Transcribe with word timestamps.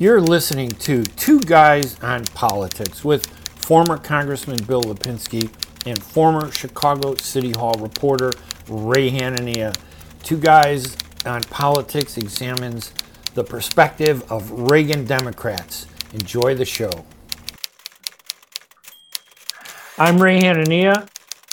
You're 0.00 0.22
listening 0.22 0.70
to 0.70 1.04
Two 1.04 1.40
Guys 1.40 2.00
on 2.00 2.24
Politics 2.24 3.04
with 3.04 3.26
former 3.56 3.98
Congressman 3.98 4.64
Bill 4.64 4.80
Lipinski 4.80 5.52
and 5.84 6.02
former 6.02 6.50
Chicago 6.50 7.16
City 7.16 7.50
Hall 7.50 7.74
reporter 7.74 8.32
Ray 8.66 9.10
Hanania. 9.10 9.76
Two 10.22 10.38
Guys 10.38 10.96
on 11.26 11.42
Politics 11.42 12.16
examines 12.16 12.94
the 13.34 13.44
perspective 13.44 14.24
of 14.32 14.70
Reagan 14.70 15.04
Democrats. 15.04 15.86
Enjoy 16.14 16.54
the 16.54 16.64
show. 16.64 17.04
I'm 19.98 20.16
Ray 20.16 20.40
Hanania. 20.40 21.10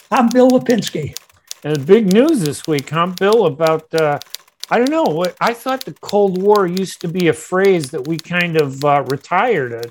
I'm 0.09 0.29
Bill 0.29 0.49
Lipinski. 0.49 1.17
And 1.65 1.85
big 1.85 2.13
news 2.13 2.39
this 2.39 2.65
week, 2.65 2.91
huh, 2.91 3.07
Bill, 3.07 3.45
about 3.45 3.93
uh, 3.93 4.19
I 4.69 4.77
don't 4.77 4.89
know. 4.89 5.25
I 5.39 5.53
thought 5.53 5.85
the 5.85 5.93
Cold 5.93 6.41
War 6.41 6.67
used 6.67 6.99
to 7.01 7.07
be 7.07 7.29
a 7.29 7.33
phrase 7.33 7.91
that 7.91 8.07
we 8.07 8.17
kind 8.17 8.57
of 8.57 8.83
uh, 8.83 9.05
retired 9.07 9.71
a, 9.71 9.83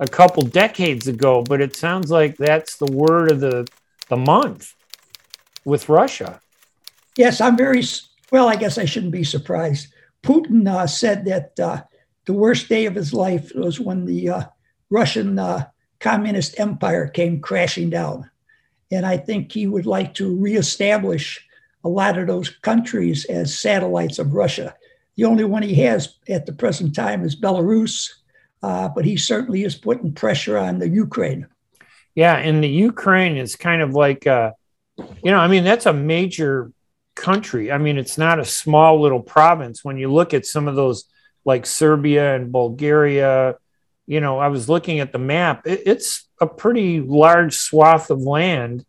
a 0.00 0.08
couple 0.08 0.42
decades 0.42 1.06
ago, 1.06 1.42
but 1.42 1.60
it 1.60 1.76
sounds 1.76 2.10
like 2.10 2.36
that's 2.36 2.76
the 2.78 2.90
word 2.92 3.30
of 3.30 3.40
the 3.40 3.68
the 4.08 4.16
month 4.16 4.74
with 5.64 5.88
Russia. 5.88 6.40
Yes, 7.16 7.40
I'm 7.40 7.56
very 7.56 7.82
well. 8.32 8.48
I 8.48 8.56
guess 8.56 8.78
I 8.78 8.86
shouldn't 8.86 9.12
be 9.12 9.24
surprised. 9.24 9.92
Putin 10.22 10.66
uh, 10.66 10.86
said 10.86 11.24
that 11.26 11.60
uh, 11.60 11.82
the 12.24 12.32
worst 12.32 12.68
day 12.68 12.86
of 12.86 12.94
his 12.94 13.12
life 13.12 13.52
was 13.54 13.78
when 13.78 14.04
the 14.04 14.30
uh, 14.30 14.42
Russian 14.90 15.38
uh, 15.38 15.66
communist 16.00 16.58
empire 16.58 17.06
came 17.06 17.40
crashing 17.40 17.90
down, 17.90 18.30
and 18.90 19.06
I 19.06 19.16
think 19.16 19.52
he 19.52 19.66
would 19.66 19.86
like 19.86 20.14
to 20.14 20.36
reestablish 20.36 21.46
a 21.84 21.88
lot 21.88 22.18
of 22.18 22.26
those 22.26 22.50
countries 22.50 23.24
as 23.26 23.58
satellites 23.58 24.18
of 24.18 24.34
Russia. 24.34 24.74
The 25.16 25.24
only 25.24 25.44
one 25.44 25.62
he 25.62 25.74
has 25.76 26.16
at 26.28 26.46
the 26.46 26.52
present 26.52 26.94
time 26.94 27.24
is 27.24 27.40
Belarus, 27.40 28.10
uh, 28.62 28.88
but 28.88 29.04
he 29.04 29.16
certainly 29.16 29.64
is 29.64 29.74
putting 29.74 30.12
pressure 30.12 30.56
on 30.56 30.78
the 30.78 30.88
Ukraine. 30.88 31.46
Yeah, 32.14 32.36
and 32.36 32.62
the 32.62 32.68
Ukraine 32.68 33.36
is 33.36 33.56
kind 33.56 33.82
of 33.82 33.94
like, 33.94 34.26
uh, 34.26 34.52
you 34.96 35.30
know, 35.30 35.38
I 35.38 35.46
mean, 35.46 35.64
that's 35.64 35.86
a 35.86 35.92
major 35.92 36.72
country. 37.14 37.70
I 37.70 37.78
mean, 37.78 37.98
it's 37.98 38.18
not 38.18 38.40
a 38.40 38.44
small 38.44 39.00
little 39.00 39.20
province. 39.20 39.84
When 39.84 39.98
you 39.98 40.12
look 40.12 40.34
at 40.34 40.46
some 40.46 40.68
of 40.68 40.76
those, 40.76 41.04
like 41.44 41.66
Serbia 41.66 42.34
and 42.34 42.52
Bulgaria, 42.52 43.56
you 44.06 44.20
know, 44.20 44.38
I 44.38 44.48
was 44.48 44.68
looking 44.68 45.00
at 45.00 45.12
the 45.12 45.18
map. 45.18 45.66
It, 45.66 45.82
it's 45.86 46.28
a 46.40 46.46
pretty 46.46 47.00
large 47.00 47.54
swath 47.54 48.10
of 48.10 48.20
land 48.20 48.84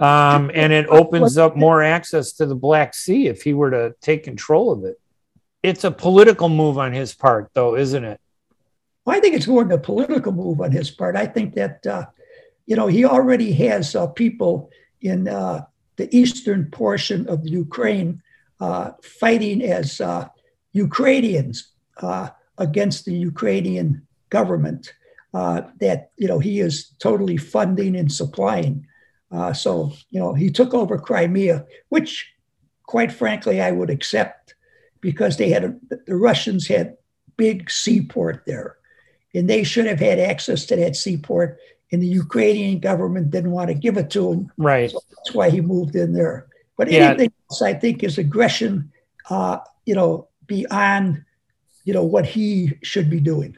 um, 0.00 0.50
and 0.54 0.72
it 0.72 0.86
opens 0.88 1.38
up 1.38 1.56
more 1.56 1.82
access 1.82 2.32
to 2.32 2.46
the 2.46 2.54
Black 2.54 2.94
Sea 2.94 3.28
if 3.28 3.42
he 3.42 3.54
were 3.54 3.70
to 3.70 3.94
take 4.00 4.24
control 4.24 4.72
of 4.72 4.84
it. 4.84 5.00
It's 5.62 5.84
a 5.84 5.90
political 5.90 6.48
move 6.48 6.78
on 6.78 6.92
his 6.92 7.14
part, 7.14 7.50
though, 7.54 7.76
isn't 7.76 8.04
it? 8.04 8.20
Well, 9.04 9.16
I 9.16 9.20
think 9.20 9.34
it's 9.34 9.46
more 9.46 9.64
than 9.64 9.72
a 9.72 9.78
political 9.78 10.32
move 10.32 10.60
on 10.60 10.70
his 10.70 10.90
part. 10.90 11.16
I 11.16 11.26
think 11.26 11.54
that, 11.54 11.86
uh, 11.86 12.06
you 12.66 12.76
know, 12.76 12.86
he 12.86 13.04
already 13.04 13.52
has 13.52 13.96
uh, 13.96 14.06
people 14.06 14.70
in 15.00 15.28
uh, 15.28 15.64
the 15.96 16.14
eastern 16.14 16.70
portion 16.70 17.28
of 17.28 17.46
Ukraine 17.46 18.22
uh, 18.60 18.92
fighting 19.02 19.62
as 19.62 20.00
uh, 20.00 20.28
Ukrainians 20.72 21.72
uh, 21.98 22.30
against 22.58 23.04
the 23.04 23.14
Ukrainian 23.14 24.06
government 24.30 24.92
that, 25.32 26.10
you 26.16 26.26
know, 26.26 26.40
he 26.40 26.58
is 26.58 26.94
totally 26.98 27.36
funding 27.36 27.94
and 27.96 28.10
supplying. 28.10 28.86
Uh, 29.30 29.52
so, 29.52 29.92
you 30.10 30.18
know, 30.18 30.32
he 30.32 30.50
took 30.50 30.72
over 30.74 30.98
Crimea, 30.98 31.66
which, 31.88 32.32
quite 32.84 33.12
frankly, 33.12 33.60
I 33.60 33.70
would 33.70 33.90
accept 33.90 34.54
because 35.00 35.36
they 35.36 35.50
had 35.50 35.64
a, 35.64 35.76
the 36.06 36.16
Russians 36.16 36.66
had 36.66 36.96
big 37.36 37.70
seaport 37.70 38.42
there, 38.46 38.76
and 39.34 39.48
they 39.48 39.64
should 39.64 39.86
have 39.86 40.00
had 40.00 40.18
access 40.18 40.64
to 40.66 40.76
that 40.76 40.96
seaport. 40.96 41.58
And 41.90 42.02
the 42.02 42.06
Ukrainian 42.06 42.80
government 42.80 43.30
didn't 43.30 43.52
want 43.52 43.68
to 43.68 43.74
give 43.74 43.96
it 43.96 44.10
to 44.10 44.32
him. 44.32 44.52
Right. 44.58 44.90
So 44.90 45.00
that's 45.16 45.34
why 45.34 45.48
he 45.48 45.60
moved 45.62 45.96
in 45.96 46.12
there. 46.12 46.46
But 46.76 46.90
yeah. 46.90 47.08
anything 47.08 47.32
else, 47.50 47.62
I 47.62 47.74
think, 47.74 48.02
is 48.02 48.18
aggression. 48.18 48.92
Uh, 49.30 49.58
you 49.86 49.94
know, 49.94 50.28
beyond 50.46 51.24
you 51.84 51.94
know 51.94 52.04
what 52.04 52.26
he 52.26 52.74
should 52.82 53.08
be 53.08 53.20
doing. 53.20 53.56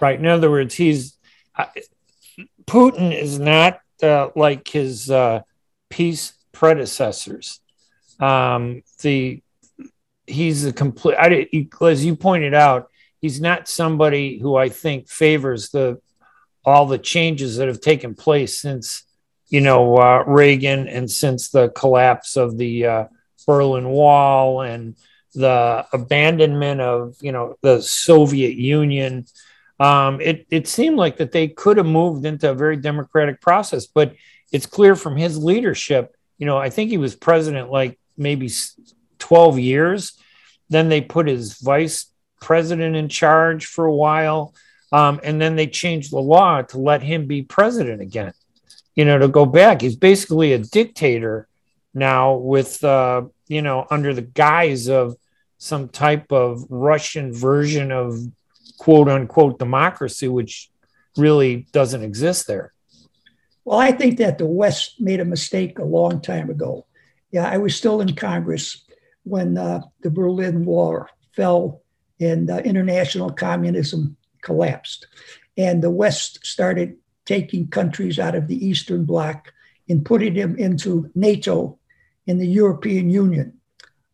Right. 0.00 0.18
In 0.18 0.26
other 0.26 0.50
words, 0.50 0.74
he's 0.74 1.16
uh, 1.54 1.66
Putin 2.66 3.16
is 3.16 3.38
not 3.38 3.80
uh, 4.02 4.28
like 4.34 4.68
his 4.68 5.10
uh, 5.10 5.42
peace 5.90 6.32
predecessors. 6.52 7.60
Um, 8.20 8.82
the 9.02 9.42
he's 10.26 10.64
a 10.64 10.72
complete. 10.72 11.16
I, 11.18 11.48
as 11.86 12.04
you 12.04 12.16
pointed 12.16 12.54
out, 12.54 12.90
he's 13.20 13.40
not 13.40 13.68
somebody 13.68 14.38
who 14.38 14.56
I 14.56 14.68
think 14.68 15.08
favors 15.08 15.70
the 15.70 16.00
all 16.64 16.86
the 16.86 16.98
changes 16.98 17.56
that 17.56 17.68
have 17.68 17.80
taken 17.80 18.14
place 18.14 18.60
since 18.60 19.04
you 19.48 19.60
know 19.60 19.96
uh, 19.96 20.24
Reagan 20.26 20.88
and 20.88 21.10
since 21.10 21.48
the 21.48 21.70
collapse 21.70 22.36
of 22.36 22.58
the 22.58 22.86
uh, 22.86 23.04
Berlin 23.46 23.88
Wall 23.88 24.62
and 24.62 24.96
the 25.34 25.86
abandonment 25.92 26.80
of 26.80 27.16
you 27.20 27.32
know 27.32 27.56
the 27.62 27.80
Soviet 27.80 28.54
Union 28.54 29.26
um, 29.80 30.20
it, 30.20 30.46
it 30.50 30.66
seemed 30.66 30.96
like 30.96 31.18
that 31.18 31.32
they 31.32 31.48
could 31.48 31.76
have 31.76 31.86
moved 31.86 32.24
into 32.24 32.50
a 32.50 32.54
very 32.54 32.76
democratic 32.76 33.40
process, 33.40 33.86
but 33.86 34.14
it's 34.50 34.66
clear 34.66 34.96
from 34.96 35.16
his 35.16 35.42
leadership, 35.42 36.16
you 36.38 36.46
know, 36.46 36.56
I 36.56 36.70
think 36.70 36.90
he 36.90 36.98
was 36.98 37.14
president 37.14 37.70
like 37.70 37.98
maybe 38.16 38.50
12 39.18 39.58
years. 39.58 40.18
Then 40.68 40.88
they 40.88 41.00
put 41.00 41.28
his 41.28 41.58
vice 41.60 42.06
president 42.40 42.96
in 42.96 43.08
charge 43.08 43.66
for 43.66 43.84
a 43.84 43.94
while. 43.94 44.54
Um, 44.90 45.20
and 45.22 45.40
then 45.40 45.56
they 45.56 45.66
changed 45.66 46.12
the 46.12 46.18
law 46.18 46.62
to 46.62 46.78
let 46.78 47.02
him 47.02 47.26
be 47.26 47.42
president 47.42 48.00
again, 48.00 48.32
you 48.94 49.04
know, 49.04 49.18
to 49.18 49.28
go 49.28 49.44
back. 49.44 49.82
He's 49.82 49.96
basically 49.96 50.54
a 50.54 50.58
dictator 50.58 51.46
now 51.92 52.34
with, 52.34 52.82
uh, 52.82 53.22
you 53.48 53.60
know, 53.60 53.86
under 53.90 54.14
the 54.14 54.22
guise 54.22 54.88
of 54.88 55.16
some 55.58 55.88
type 55.88 56.32
of 56.32 56.64
Russian 56.70 57.32
version 57.32 57.92
of 57.92 58.18
quote 58.78 59.08
unquote 59.08 59.58
democracy, 59.58 60.28
which 60.28 60.70
really 61.16 61.66
doesn't 61.72 62.02
exist 62.02 62.46
there. 62.46 62.72
Well, 63.64 63.78
I 63.78 63.92
think 63.92 64.18
that 64.18 64.38
the 64.38 64.46
West 64.46 65.00
made 65.00 65.20
a 65.20 65.24
mistake 65.26 65.78
a 65.78 65.84
long 65.84 66.22
time 66.22 66.48
ago. 66.48 66.86
Yeah, 67.30 67.46
I 67.46 67.58
was 67.58 67.76
still 67.76 68.00
in 68.00 68.14
Congress 68.14 68.82
when 69.24 69.58
uh, 69.58 69.82
the 70.02 70.10
Berlin 70.10 70.64
Wall 70.64 71.06
fell 71.36 71.82
and 72.18 72.50
uh, 72.50 72.58
international 72.58 73.30
communism 73.30 74.16
collapsed. 74.40 75.06
And 75.56 75.82
the 75.82 75.90
West 75.90 76.46
started 76.46 76.96
taking 77.26 77.68
countries 77.68 78.18
out 78.18 78.34
of 78.34 78.48
the 78.48 78.66
Eastern 78.66 79.04
Bloc 79.04 79.52
and 79.88 80.04
putting 80.04 80.34
them 80.34 80.56
into 80.56 81.10
NATO 81.14 81.78
and 82.26 82.40
the 82.40 82.46
European 82.46 83.10
Union. 83.10 83.54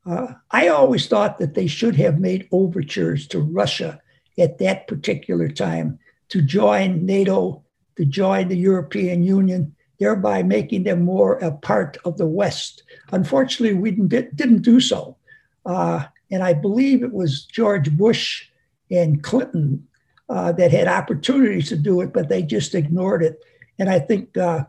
Uh, 0.04 0.34
I 0.50 0.68
always 0.68 1.06
thought 1.06 1.38
that 1.38 1.54
they 1.54 1.66
should 1.66 1.96
have 1.96 2.18
made 2.18 2.48
overtures 2.50 3.26
to 3.28 3.40
Russia 3.40 4.00
at 4.38 4.58
that 4.58 4.86
particular 4.86 5.48
time 5.48 5.98
to 6.28 6.42
join 6.42 7.04
NATO, 7.06 7.62
to 7.96 8.04
join 8.04 8.48
the 8.48 8.56
European 8.56 9.22
Union, 9.22 9.74
thereby 9.98 10.42
making 10.42 10.84
them 10.84 11.02
more 11.02 11.34
a 11.38 11.52
part 11.52 11.96
of 12.04 12.18
the 12.18 12.26
West. 12.26 12.82
Unfortunately, 13.12 13.74
we 13.74 13.90
didn't, 13.92 14.36
didn't 14.36 14.62
do 14.62 14.80
so. 14.80 15.16
Uh, 15.64 16.04
and 16.30 16.42
I 16.42 16.52
believe 16.52 17.02
it 17.02 17.12
was 17.12 17.44
George 17.44 17.96
Bush 17.96 18.48
and 18.90 19.22
Clinton 19.22 19.86
uh, 20.28 20.52
that 20.52 20.72
had 20.72 20.88
opportunities 20.88 21.68
to 21.68 21.76
do 21.76 22.00
it, 22.00 22.12
but 22.12 22.28
they 22.28 22.42
just 22.42 22.74
ignored 22.74 23.22
it. 23.22 23.40
And 23.78 23.88
I 23.88 23.98
think 23.98 24.36
uh, 24.36 24.64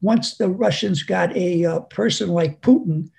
once 0.00 0.36
the 0.36 0.48
Russians 0.48 1.02
got 1.02 1.34
a 1.36 1.64
uh, 1.64 1.80
person 1.80 2.28
like 2.28 2.60
Putin, 2.60 3.10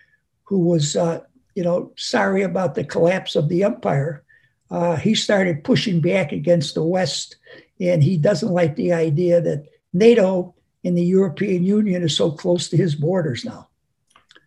who 0.43 0.59
was, 0.59 0.95
uh, 0.95 1.21
you 1.55 1.63
know, 1.63 1.91
sorry 1.97 2.43
about 2.43 2.75
the 2.75 2.83
collapse 2.83 3.35
of 3.35 3.49
the 3.49 3.63
empire, 3.63 4.23
uh, 4.69 4.95
he 4.95 5.15
started 5.15 5.63
pushing 5.63 6.01
back 6.01 6.31
against 6.31 6.75
the 6.75 6.83
West, 6.83 7.37
and 7.79 8.03
he 8.03 8.17
doesn't 8.17 8.51
like 8.51 8.75
the 8.75 8.93
idea 8.93 9.41
that 9.41 9.65
NATO 9.93 10.55
and 10.83 10.97
the 10.97 11.03
European 11.03 11.63
Union 11.63 12.03
is 12.03 12.15
so 12.15 12.31
close 12.31 12.69
to 12.69 12.77
his 12.77 12.95
borders 12.95 13.45
now. 13.45 13.69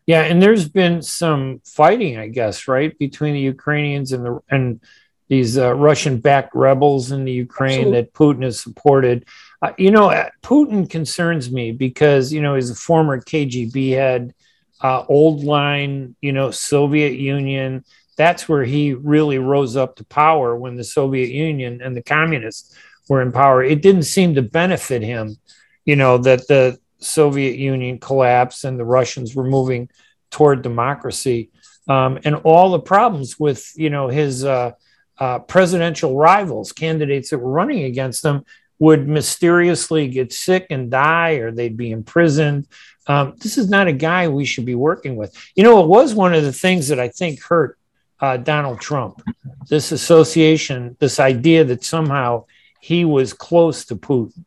Yeah, 0.07 0.23
and 0.23 0.41
there's 0.41 0.69
been 0.69 1.03
some 1.03 1.61
fighting, 1.65 2.19
I 2.19 2.29
guess, 2.29 2.69
right, 2.69 2.97
between 2.99 3.35
the 3.35 3.41
Ukrainians 3.41 4.13
and 4.13 4.25
the 4.25 4.41
and 4.49 4.81
these 5.29 5.59
uh, 5.59 5.75
Russian-backed 5.75 6.55
rebels 6.55 7.11
in 7.11 7.25
the 7.25 7.33
Ukraine 7.33 7.89
Absolutely. 7.89 8.01
that 8.01 8.13
Putin 8.13 8.45
has 8.45 8.61
supported. 8.61 9.25
Uh, 9.61 9.73
you 9.77 9.91
know, 9.91 10.11
uh, 10.11 10.31
Putin 10.43 10.89
concerns 10.89 11.51
me 11.51 11.73
because 11.73 12.33
you 12.33 12.41
know 12.41 12.55
he's 12.55 12.71
a 12.71 12.77
former 12.77 13.21
KGB 13.21 13.91
head, 13.91 14.35
uh, 14.81 15.05
old 15.09 15.43
line, 15.43 16.15
you 16.21 16.33
know, 16.33 16.53
Soviet 16.53 17.15
Union 17.15 17.85
that's 18.17 18.49
where 18.49 18.65
he 18.65 18.95
really 18.95 19.39
rose 19.39 19.77
up 19.77 19.97
to 19.97 20.05
power 20.05 20.57
when 20.57 20.77
the 20.77 20.85
Soviet 20.85 21.31
Union 21.31 21.81
and 21.83 21.97
the 21.97 22.03
communists 22.03 22.75
were 23.09 23.23
in 23.23 23.33
power. 23.33 23.63
It 23.63 23.83
didn't 23.83 24.05
seem 24.05 24.35
to 24.35 24.43
benefit 24.43 25.03
him, 25.03 25.37
you 25.85 25.97
know, 25.97 26.19
that 26.19 26.49
the 26.49 26.79
Soviet 26.99 27.57
Union 27.57 27.99
collapsed 27.99 28.65
and 28.65 28.79
the 28.79 28.85
Russians 28.85 29.35
were 29.35 29.45
moving 29.45 29.89
toward 30.31 30.63
democracy. 30.63 31.51
Um, 31.89 32.19
and 32.25 32.37
all 32.37 32.71
the 32.71 32.81
problems 32.81 33.39
with, 33.39 33.71
you 33.77 33.91
know, 33.91 34.09
his 34.09 34.45
uh, 34.45 34.73
uh, 35.19 35.39
presidential 35.41 36.17
rivals, 36.17 36.73
candidates 36.73 37.31
that 37.31 37.39
were 37.39 37.51
running 37.51 37.85
against 37.85 38.23
them, 38.23 38.45
would 38.79 39.09
mysteriously 39.09 40.09
get 40.09 40.33
sick 40.33 40.67
and 40.71 40.91
die 40.91 41.35
or 41.35 41.51
they'd 41.51 41.77
be 41.77 41.91
imprisoned. 41.91 42.67
Um, 43.07 43.35
this 43.39 43.57
is 43.57 43.71
not 43.71 43.87
a 43.87 43.93
guy 43.93 44.29
we 44.29 44.45
should 44.45 44.65
be 44.67 44.75
working 44.75 45.17
with. 45.17 45.35
You 45.55 45.63
know, 45.63 45.83
it 45.83 45.87
was 45.87 46.15
one 46.15 46.35
of 46.35 46.43
the 46.43 46.53
things 46.53 46.89
that 46.89 46.99
I 46.99 47.09
think 47.09 47.43
hurt 47.43 47.79
uh, 48.21 48.37
Donald 48.37 48.81
Trump. 48.81 49.23
This 49.69 49.93
association, 49.93 50.97
this 51.01 51.21
idea 51.21 51.65
that 51.65 51.85
somehow 51.85 52.45
he 52.81 53.05
was 53.05 53.33
close 53.33 53.85
to 53.87 53.97
Putin. 53.97 54.45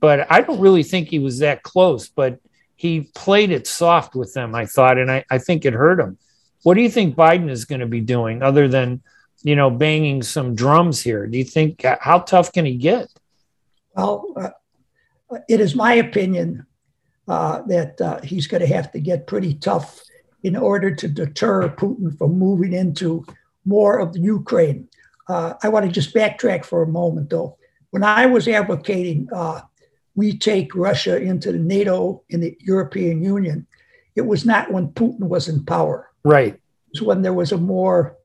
But 0.00 0.30
I 0.30 0.40
don't 0.40 0.60
really 0.60 0.82
think 0.82 1.08
he 1.08 1.18
was 1.18 1.38
that 1.38 1.62
close, 1.62 2.08
but 2.08 2.38
he 2.76 3.10
played 3.14 3.50
it 3.50 3.66
soft 3.66 4.14
with 4.14 4.32
them, 4.34 4.54
I 4.54 4.66
thought, 4.66 4.98
and 4.98 5.10
I, 5.10 5.24
I 5.30 5.38
think 5.38 5.64
it 5.64 5.72
hurt 5.72 5.98
him. 5.98 6.18
What 6.62 6.74
do 6.74 6.80
you 6.82 6.90
think 6.90 7.16
Biden 7.16 7.50
is 7.50 7.64
going 7.64 7.80
to 7.80 7.86
be 7.86 8.00
doing 8.00 8.42
other 8.42 8.68
than, 8.68 9.02
you 9.42 9.56
know, 9.56 9.70
banging 9.70 10.22
some 10.22 10.54
drums 10.54 11.02
here? 11.02 11.26
Do 11.26 11.38
you 11.38 11.44
think, 11.44 11.84
how 12.00 12.20
tough 12.20 12.52
can 12.52 12.64
he 12.64 12.76
get? 12.76 13.08
Well, 13.96 14.32
uh, 14.36 15.38
it 15.48 15.60
is 15.60 15.74
my 15.74 15.94
opinion 15.94 16.66
uh, 17.26 17.62
that 17.62 18.00
uh, 18.00 18.20
he's 18.22 18.46
going 18.46 18.60
to 18.60 18.74
have 18.74 18.92
to 18.92 19.00
get 19.00 19.26
pretty 19.26 19.54
tough 19.54 20.00
in 20.42 20.56
order 20.56 20.94
to 20.94 21.08
deter 21.08 21.68
Putin 21.68 22.16
from 22.16 22.38
moving 22.38 22.72
into 22.72 23.24
more 23.64 23.98
of 23.98 24.12
the 24.12 24.20
Ukraine. 24.20 24.88
Uh, 25.28 25.54
I 25.62 25.68
want 25.68 25.84
to 25.86 25.92
just 25.92 26.14
backtrack 26.14 26.64
for 26.64 26.82
a 26.82 26.88
moment, 26.88 27.30
though. 27.30 27.58
When 27.90 28.04
I 28.04 28.26
was 28.26 28.48
advocating 28.48 29.28
uh, 29.34 29.62
we 30.18 30.36
take 30.36 30.74
Russia 30.74 31.16
into 31.16 31.52
the 31.52 31.60
NATO 31.60 32.24
and 32.32 32.42
the 32.42 32.56
European 32.60 33.22
Union, 33.22 33.68
it 34.16 34.22
was 34.22 34.44
not 34.44 34.72
when 34.72 34.88
Putin 34.88 35.28
was 35.28 35.48
in 35.48 35.64
power. 35.64 36.10
Right. 36.24 36.54
It 36.54 36.60
was 36.92 37.02
when 37.02 37.22
there 37.22 37.32
was 37.32 37.52
a 37.52 37.56
more 37.56 38.16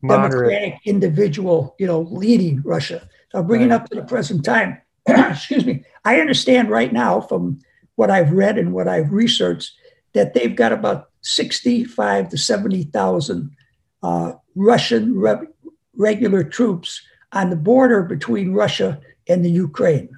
Moderate. 0.00 0.30
democratic 0.30 0.74
individual, 0.84 1.74
you 1.78 1.88
know, 1.88 2.02
leading 2.02 2.62
Russia. 2.64 3.08
Now, 3.34 3.42
bringing 3.42 3.70
right. 3.70 3.80
up 3.80 3.88
to 3.88 3.96
the 3.96 4.04
present 4.04 4.44
time, 4.44 4.80
excuse 5.08 5.66
me, 5.66 5.84
I 6.04 6.20
understand 6.20 6.70
right 6.70 6.92
now 6.92 7.20
from 7.20 7.58
what 7.96 8.10
I've 8.10 8.32
read 8.32 8.56
and 8.56 8.72
what 8.72 8.86
I've 8.86 9.12
researched 9.12 9.72
that 10.12 10.34
they've 10.34 10.54
got 10.54 10.72
about 10.72 11.09
65 11.22 12.28
to 12.30 12.38
70,000 12.38 13.50
uh, 14.02 14.32
Russian 14.54 15.14
re- 15.14 15.46
regular 15.96 16.44
troops 16.44 17.02
on 17.32 17.50
the 17.50 17.56
border 17.56 18.02
between 18.02 18.52
Russia 18.52 19.00
and 19.28 19.44
the 19.44 19.50
Ukraine. 19.50 20.08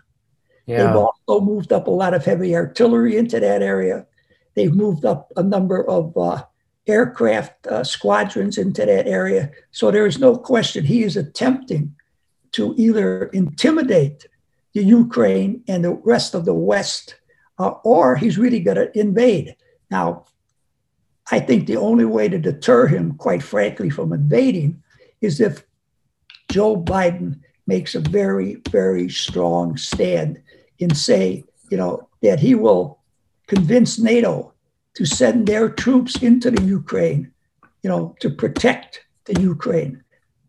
Yeah. 0.66 0.86
They've 0.86 0.96
also 0.96 1.44
moved 1.44 1.72
up 1.72 1.86
a 1.86 1.90
lot 1.90 2.14
of 2.14 2.24
heavy 2.24 2.54
artillery 2.54 3.16
into 3.16 3.40
that 3.40 3.62
area. 3.62 4.06
They've 4.54 4.74
moved 4.74 5.04
up 5.04 5.32
a 5.36 5.42
number 5.42 5.84
of 5.88 6.16
uh, 6.16 6.44
aircraft 6.86 7.66
uh, 7.66 7.84
squadrons 7.84 8.58
into 8.58 8.84
that 8.86 9.06
area. 9.06 9.50
So 9.70 9.90
there 9.90 10.06
is 10.06 10.18
no 10.18 10.36
question 10.36 10.84
he 10.84 11.02
is 11.02 11.16
attempting 11.16 11.94
to 12.52 12.74
either 12.76 13.26
intimidate 13.26 14.26
the 14.74 14.84
Ukraine 14.84 15.62
and 15.68 15.84
the 15.84 15.94
rest 16.04 16.34
of 16.34 16.44
the 16.44 16.54
West, 16.54 17.16
uh, 17.58 17.74
or 17.84 18.16
he's 18.16 18.38
really 18.38 18.60
going 18.60 18.76
to 18.76 18.98
invade. 18.98 19.56
Now, 19.90 20.24
I 21.30 21.40
think 21.40 21.66
the 21.66 21.76
only 21.76 22.04
way 22.04 22.28
to 22.28 22.38
deter 22.38 22.86
him, 22.86 23.14
quite 23.14 23.42
frankly, 23.42 23.90
from 23.90 24.12
invading 24.12 24.82
is 25.20 25.40
if 25.40 25.64
Joe 26.50 26.76
Biden 26.76 27.40
makes 27.66 27.94
a 27.94 28.00
very, 28.00 28.56
very 28.70 29.08
strong 29.08 29.76
stand 29.76 30.42
and 30.80 30.96
say, 30.96 31.44
you 31.70 31.76
know, 31.76 32.08
that 32.22 32.40
he 32.40 32.54
will 32.54 32.98
convince 33.46 33.98
NATO 33.98 34.52
to 34.94 35.06
send 35.06 35.46
their 35.46 35.68
troops 35.68 36.22
into 36.22 36.50
the 36.50 36.62
Ukraine, 36.62 37.30
you 37.82 37.88
know, 37.88 38.14
to 38.20 38.30
protect 38.30 39.04
the 39.24 39.40
Ukraine. 39.40 40.02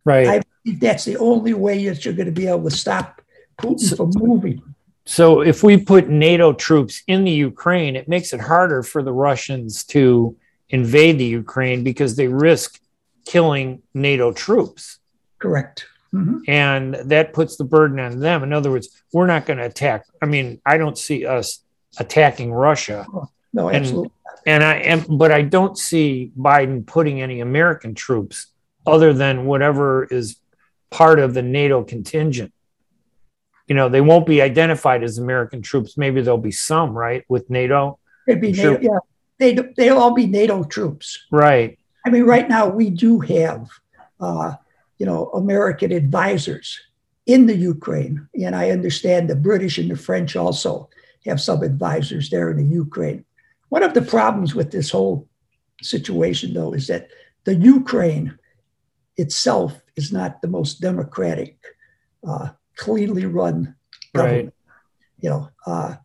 Right. 0.05 0.27
I 0.27 0.41
believe 0.63 0.79
that's 0.79 1.05
the 1.05 1.17
only 1.17 1.53
way 1.53 1.85
that 1.87 2.03
you're 2.03 2.13
going 2.13 2.25
to 2.25 2.31
be 2.31 2.47
able 2.47 2.69
to 2.69 2.75
stop 2.75 3.21
Putin 3.61 3.79
so, 3.79 3.95
from 3.95 4.11
moving. 4.15 4.61
So 5.05 5.41
if 5.41 5.63
we 5.63 5.77
put 5.77 6.09
NATO 6.09 6.53
troops 6.53 7.03
in 7.07 7.23
the 7.23 7.31
Ukraine, 7.31 7.95
it 7.95 8.07
makes 8.07 8.33
it 8.33 8.41
harder 8.41 8.83
for 8.83 9.03
the 9.03 9.13
Russians 9.13 9.83
to 9.85 10.35
invade 10.73 11.19
the 11.19 11.25
Ukraine 11.25 11.83
because 11.83 12.17
they 12.17 12.27
risk 12.27 12.81
killing 13.25 13.81
NATO 13.93 14.33
troops. 14.33 14.99
Correct. 15.39 15.85
Mm-hmm. 16.13 16.39
And 16.47 16.95
that 16.95 17.31
puts 17.31 17.55
the 17.55 17.63
burden 17.63 17.99
on 17.99 18.19
them. 18.19 18.43
In 18.43 18.51
other 18.51 18.71
words, 18.71 18.89
we're 19.13 19.27
not 19.27 19.45
going 19.45 19.59
to 19.59 19.65
attack. 19.65 20.05
I 20.21 20.25
mean, 20.25 20.59
I 20.65 20.77
don't 20.77 20.97
see 20.97 21.25
us 21.25 21.63
attacking 21.97 22.51
Russia. 22.51 23.05
Oh, 23.13 23.29
no, 23.53 23.69
absolutely. 23.69 24.11
And, 24.45 24.63
and 24.63 24.63
I 24.63 24.75
am, 24.79 25.17
but 25.17 25.31
I 25.31 25.43
don't 25.43 25.77
see 25.77 26.31
Biden 26.37 26.85
putting 26.85 27.21
any 27.21 27.39
American 27.39 27.93
troops 27.95 28.47
other 28.85 29.13
than 29.13 29.45
whatever 29.45 30.05
is 30.05 30.37
part 30.89 31.19
of 31.19 31.33
the 31.33 31.41
NATO 31.41 31.83
contingent. 31.83 32.51
You 33.67 33.75
know, 33.75 33.89
they 33.89 34.01
won't 34.01 34.25
be 34.25 34.41
identified 34.41 35.03
as 35.03 35.17
American 35.19 35.61
troops. 35.61 35.97
Maybe 35.97 36.21
there'll 36.21 36.37
be 36.37 36.51
some, 36.51 36.97
right, 36.97 37.23
with 37.29 37.49
NATO. 37.49 37.99
They'd 38.27 38.41
be 38.41 38.51
NATO, 38.51 38.79
yeah. 38.81 38.99
They 39.43 39.57
they'll 39.77 39.97
all 39.97 40.13
be 40.13 40.25
NATO 40.25 40.63
troops. 40.63 41.07
Right. 41.31 41.77
I 42.05 42.09
mean, 42.09 42.23
right 42.23 42.47
now 42.49 42.67
we 42.67 42.89
do 42.89 43.19
have 43.19 43.69
uh, 44.19 44.53
you 45.03 45.05
know, 45.05 45.29
American 45.31 45.91
advisors 45.91 46.79
in 47.25 47.45
the 47.47 47.55
Ukraine. 47.55 48.27
And 48.41 48.55
I 48.55 48.69
understand 48.69 49.29
the 49.29 49.35
British 49.35 49.77
and 49.77 49.91
the 49.91 49.97
French 49.97 50.35
also 50.35 50.89
have 51.25 51.41
some 51.41 51.61
advisors 51.63 52.29
there 52.29 52.49
in 52.51 52.57
the 52.57 52.75
Ukraine. 52.75 53.25
One 53.69 53.83
of 53.83 53.93
the 53.93 54.01
problems 54.01 54.55
with 54.55 54.71
this 54.71 54.91
whole 54.91 55.27
situation, 55.81 56.53
though, 56.53 56.73
is 56.73 56.87
that 56.87 57.09
the 57.43 57.55
Ukraine 57.55 58.37
itself 59.17 59.81
is 59.95 60.11
not 60.11 60.41
the 60.41 60.47
most 60.47 60.79
democratic, 60.79 61.57
uh, 62.25 62.49
cleanly 62.77 63.25
run 63.25 63.75
government. 64.13 64.45
Right. 64.45 64.53
You 65.19 65.29
know, 65.29 65.49
uh, 65.65 65.95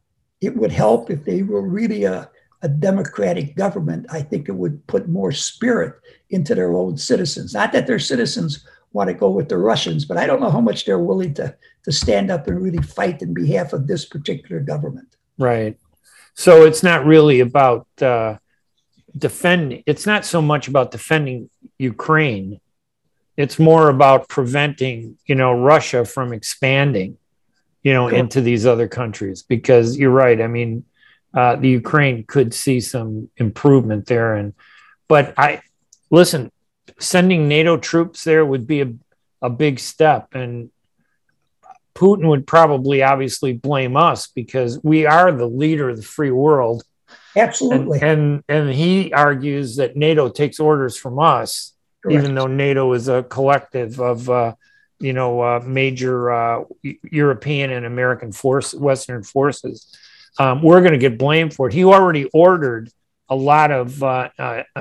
it 0.41 0.57
would 0.57 0.73
help 0.73 1.11
if 1.11 1.25
they 1.25 1.43
were 1.43 1.63
really 1.63 2.05
a, 2.05 2.31
a 2.63 2.69
democratic 2.69 3.55
government. 3.57 4.07
I 4.11 4.23
think 4.23 4.49
it 4.49 4.55
would 4.55 4.87
put 4.87 5.09
more 5.09 5.33
spirit 5.33 5.95
into 6.31 6.55
their 6.55 6.75
own 6.75 6.97
citizens. 6.97 7.55
Not 7.55 7.73
that 7.73 7.87
their 7.87 7.99
citizens 7.99 8.67
want 8.93 9.09
to 9.09 9.15
go 9.15 9.31
with 9.31 9.49
the 9.49 9.59
Russians, 9.59 10.05
but 10.05 10.17
I 10.17 10.27
don't 10.27 10.41
know 10.41 10.51
how 10.51 10.61
much 10.61 10.85
they're 10.85 10.99
willing 10.99 11.35
to 11.35 11.57
to 11.85 11.93
stand 11.93 12.31
up 12.31 12.47
and 12.49 12.61
really 12.61 12.83
fight 12.83 13.23
in 13.23 13.33
behalf 13.33 13.73
of 13.73 13.87
this 13.87 14.05
particular 14.05 14.61
government. 14.61 15.17
Right. 15.39 15.79
So 16.35 16.65
it's 16.65 16.83
not 16.83 17.07
really 17.07 17.41
about 17.41 17.87
uh, 18.03 18.37
defending. 19.17 19.83
It's 19.87 20.07
not 20.07 20.25
so 20.25 20.43
much 20.43 20.69
about 20.69 20.91
defending 20.91 21.51
Ukraine. 21.79 22.61
It's 23.37 23.59
more 23.59 23.89
about 23.89 24.29
preventing, 24.29 25.17
you 25.27 25.35
know, 25.35 25.53
Russia 25.53 26.05
from 26.05 26.33
expanding, 26.33 27.17
you 27.83 27.93
know, 27.93 28.09
cool. 28.09 28.19
into 28.19 28.41
these 28.41 28.67
other 28.67 28.89
countries. 28.89 29.43
Because 29.43 29.97
you're 29.97 30.11
right. 30.11 30.41
I 30.41 30.47
mean, 30.47 30.85
uh, 31.35 31.57
the 31.57 31.69
Ukraine 31.69 32.25
could 32.25 32.55
see 32.55 32.81
some 32.81 33.31
improvement 33.37 34.07
there, 34.07 34.35
and 34.35 34.55
but 35.09 35.35
I 35.39 35.63
listen 36.11 36.51
sending 36.99 37.49
NATO 37.49 37.77
troops 37.77 38.25
there 38.25 38.45
would 38.45 38.67
be 38.67 38.83
a, 38.83 38.93
a 39.43 39.51
big 39.51 39.79
step. 39.79 40.29
And 40.33 40.71
Putin 41.95 42.29
would 42.29 42.47
probably 42.47 43.03
obviously 43.03 43.53
blame 43.53 43.97
us 43.97 44.29
because 44.29 44.81
we 44.83 45.07
are 45.07 45.33
the 45.33 45.49
leader 45.49 45.91
of 45.91 45.97
the 45.97 46.03
free 46.03 46.31
world. 46.31 46.83
Absolutely. 47.37 48.01
And, 48.01 48.43
and, 48.49 48.69
and 48.69 48.75
he 48.75 49.13
argues 49.13 49.77
that 49.77 49.97
NATO 49.97 50.29
takes 50.29 50.61
orders 50.61 50.97
from 50.97 51.19
us, 51.19 51.73
Correct. 52.03 52.23
even 52.23 52.35
though 52.35 52.47
NATO 52.47 52.93
is 52.93 53.09
a 53.09 53.23
collective 53.23 54.01
of, 54.01 54.29
uh, 54.31 54.55
you 54.99 55.13
know, 55.13 55.41
uh, 55.41 55.61
major 55.65 56.31
uh, 56.31 56.65
European 56.83 57.71
and 57.71 57.87
American 57.87 58.33
force, 58.33 58.75
Western 58.75 59.23
forces. 59.23 59.97
Um, 60.39 60.63
we're 60.63 60.81
going 60.81 60.93
to 60.93 60.99
get 60.99 61.19
blamed 61.19 61.55
for 61.55 61.69
it. 61.69 61.75
He 61.75 61.85
already 61.85 62.27
ordered 62.33 62.91
a 63.29 63.37
lot 63.37 63.71
of 63.71 63.99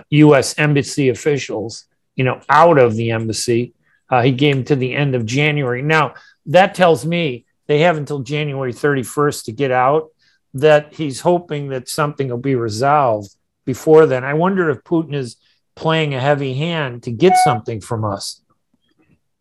U.S. 0.10 0.54
Uh, 0.58 0.62
uh, 0.62 0.64
embassy 0.64 1.10
officials 1.10 1.88
you 2.18 2.26
know, 2.26 2.42
out 2.50 2.78
of 2.78 2.96
the 2.96 3.12
embassy. 3.12 3.74
Uh, 4.10 4.22
he 4.24 4.32
gave 4.34 4.58
him 4.58 4.64
to 4.66 4.76
the 4.76 4.94
end 4.94 5.16
of 5.16 5.26
January. 5.26 5.82
Now, 5.82 6.16
that 6.48 6.76
tells 6.76 7.06
me 7.06 7.46
they 7.68 7.80
have 7.80 7.96
until 7.96 8.20
January 8.20 8.74
31st 8.74 9.46
to 9.46 9.52
get 9.54 9.72
out, 9.72 10.10
that 10.54 10.94
he's 10.94 11.22
hoping 11.22 11.70
that 11.70 11.88
something 11.88 12.28
will 12.30 12.38
be 12.38 12.56
resolved 12.56 13.34
before 13.66 14.06
then. 14.06 14.24
I 14.24 14.34
wonder 14.34 14.70
if 14.70 14.84
Putin 14.84 15.14
is 15.14 15.38
playing 15.76 16.16
a 16.16 16.20
heavy 16.20 16.56
hand 16.56 17.04
to 17.04 17.12
get 17.12 17.38
something 17.44 17.80
from 17.80 18.04
us. 18.04 18.42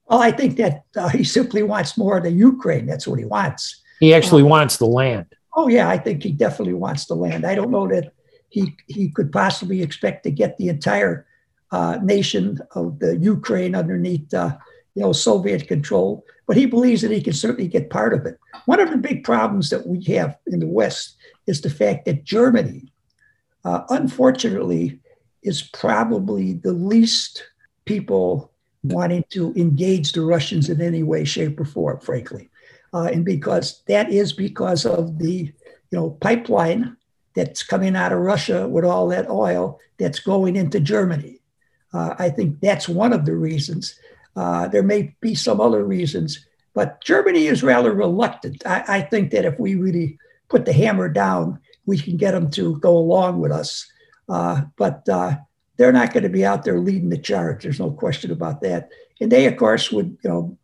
Well, 0.06 0.20
I 0.20 0.30
think 0.30 0.56
that 0.58 0.82
uh, 0.94 1.08
he 1.08 1.24
simply 1.24 1.62
wants 1.62 1.96
more 1.96 2.18
of 2.18 2.24
the 2.24 2.30
Ukraine. 2.30 2.86
That's 2.86 3.06
what 3.06 3.18
he 3.18 3.24
wants. 3.24 3.82
He 4.00 4.12
actually 4.12 4.42
um, 4.42 4.50
wants 4.50 4.76
the 4.76 4.86
land. 4.86 5.26
Oh, 5.56 5.68
yeah, 5.68 5.88
I 5.88 5.96
think 5.96 6.22
he 6.22 6.32
definitely 6.32 6.74
wants 6.74 7.06
the 7.06 7.14
land. 7.14 7.46
I 7.46 7.54
don't 7.54 7.70
know 7.70 7.88
that 7.88 8.12
he, 8.50 8.76
he 8.86 9.08
could 9.08 9.32
possibly 9.32 9.82
expect 9.82 10.22
to 10.24 10.30
get 10.30 10.58
the 10.58 10.68
entire 10.68 11.26
uh, 11.72 11.98
nation 12.02 12.60
of 12.72 12.98
the 12.98 13.16
Ukraine 13.16 13.74
underneath, 13.74 14.32
uh, 14.34 14.56
you 14.94 15.02
know, 15.02 15.12
Soviet 15.12 15.66
control. 15.66 16.24
But 16.46 16.56
he 16.56 16.66
believes 16.66 17.02
that 17.02 17.10
he 17.10 17.22
can 17.22 17.32
certainly 17.32 17.68
get 17.68 17.90
part 17.90 18.14
of 18.14 18.26
it. 18.26 18.38
One 18.66 18.80
of 18.80 18.90
the 18.90 18.98
big 18.98 19.24
problems 19.24 19.70
that 19.70 19.86
we 19.86 20.04
have 20.04 20.36
in 20.46 20.60
the 20.60 20.68
West 20.68 21.16
is 21.46 21.62
the 21.62 21.70
fact 21.70 22.04
that 22.04 22.24
Germany, 22.24 22.92
uh, 23.64 23.82
unfortunately, 23.88 25.00
is 25.42 25.62
probably 25.62 26.52
the 26.52 26.72
least 26.72 27.44
people 27.84 28.52
wanting 28.82 29.24
to 29.30 29.52
engage 29.54 30.12
the 30.12 30.20
Russians 30.20 30.68
in 30.68 30.80
any 30.80 31.02
way, 31.02 31.24
shape, 31.24 31.58
or 31.58 31.64
form, 31.64 31.98
frankly. 32.00 32.48
Uh, 32.94 33.08
and 33.12 33.24
because 33.24 33.82
that 33.88 34.10
is 34.10 34.32
because 34.32 34.86
of 34.86 35.18
the 35.18 35.52
you 35.90 35.98
know 35.98 36.10
pipeline 36.10 36.96
that's 37.34 37.62
coming 37.62 37.94
out 37.94 38.12
of 38.12 38.18
Russia 38.18 38.66
with 38.66 38.84
all 38.84 39.08
that 39.08 39.28
oil 39.28 39.78
that's 39.98 40.20
going 40.20 40.56
into 40.56 40.80
Germany. 40.80 41.40
Uh, 41.92 42.14
I 42.18 42.30
think 42.30 42.60
that's 42.60 42.88
one 42.88 43.12
of 43.12 43.24
the 43.24 43.36
reasons. 43.36 43.98
Uh, 44.34 44.68
there 44.68 44.82
may 44.82 45.14
be 45.20 45.34
some 45.34 45.60
other 45.60 45.84
reasons, 45.84 46.44
but 46.74 47.02
Germany 47.02 47.46
is 47.46 47.62
rather 47.62 47.92
reluctant. 47.92 48.62
I, 48.66 48.84
I, 48.88 49.00
think 49.00 49.30
that 49.30 49.46
if 49.46 49.58
we 49.58 49.76
really 49.76 50.18
put 50.48 50.66
the 50.66 50.74
hammer 50.74 51.08
down, 51.08 51.58
we 51.86 51.96
can 51.96 52.16
get 52.18 52.32
them 52.32 52.50
to 52.50 52.78
go 52.80 52.96
along 52.96 53.40
with 53.40 53.50
us. 53.50 53.90
Uh, 54.28 54.62
but 54.76 55.08
uh, 55.08 55.36
they're 55.76 55.92
not 55.92 56.12
going 56.12 56.24
to 56.24 56.28
be 56.28 56.44
out 56.44 56.64
there 56.64 56.78
leading 56.78 57.08
the 57.08 57.18
charge. 57.18 57.62
There's 57.62 57.80
no 57.80 57.90
question 57.90 58.30
about 58.30 58.60
that. 58.62 58.90
And 59.20 59.32
they, 59.32 59.46
of 59.46 59.56
course, 59.56 59.90
would 59.90 60.18
you 60.22 60.30
know 60.30 60.58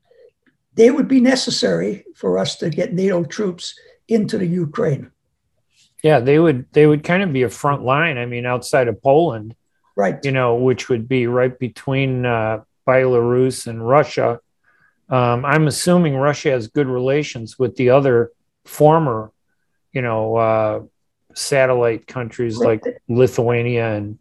they 0.75 0.91
would 0.91 1.09
be 1.09 1.21
necessary 1.21 2.05
for 2.15 2.39
us 2.39 2.57
to 2.57 2.71
get 2.71 2.95
NATO 2.95 3.25
troops 3.25 3.79
into 4.09 4.39
the 4.39 4.47
Ukraine. 4.47 5.11
Yeah, 6.03 6.21
they 6.21 6.39
would 6.39 6.67
they 6.73 6.87
would 6.87 7.05
kind 7.05 7.23
of 7.23 7.33
be 7.33 7.43
a 7.43 7.49
front 7.49 7.85
line. 7.85 8.19
I 8.19 8.27
mean, 8.27 8.45
outside 8.45 8.89
of 8.89 9.01
Poland, 9.03 9.55
right? 9.97 10.19
You 10.25 10.33
know, 10.33 10.57
which 10.57 10.89
would 10.89 11.09
be 11.09 11.27
right 11.27 11.57
between 11.57 12.27
uh, 12.27 12.65
Belarus 12.87 13.67
and 13.67 13.87
Russia. 13.87 14.41
Um, 15.09 15.45
I'm 15.45 15.67
assuming 15.69 16.17
Russia 16.17 16.51
has 16.51 16.69
good 16.69 16.89
relations 16.89 17.59
with 17.59 17.77
the 17.77 17.91
other 17.91 18.33
former, 18.65 19.31
you 19.93 20.03
know, 20.03 20.37
uh, 20.37 20.81
satellite 21.35 22.07
countries 22.07 22.57
right. 22.57 22.85
like 22.85 23.01
Lithuania 23.09 23.95
and. 23.95 24.19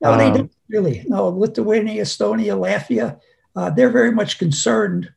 No, 0.00 0.18
they 0.18 0.26
um, 0.26 0.34
don't 0.34 0.52
really. 0.68 1.04
No, 1.06 1.28
Lithuania, 1.28 2.02
Estonia, 2.02 2.58
Latvia, 2.58 3.20
uh, 3.54 3.70
they're 3.70 3.90
very 3.90 4.10
much 4.12 4.38
concerned 4.38 5.10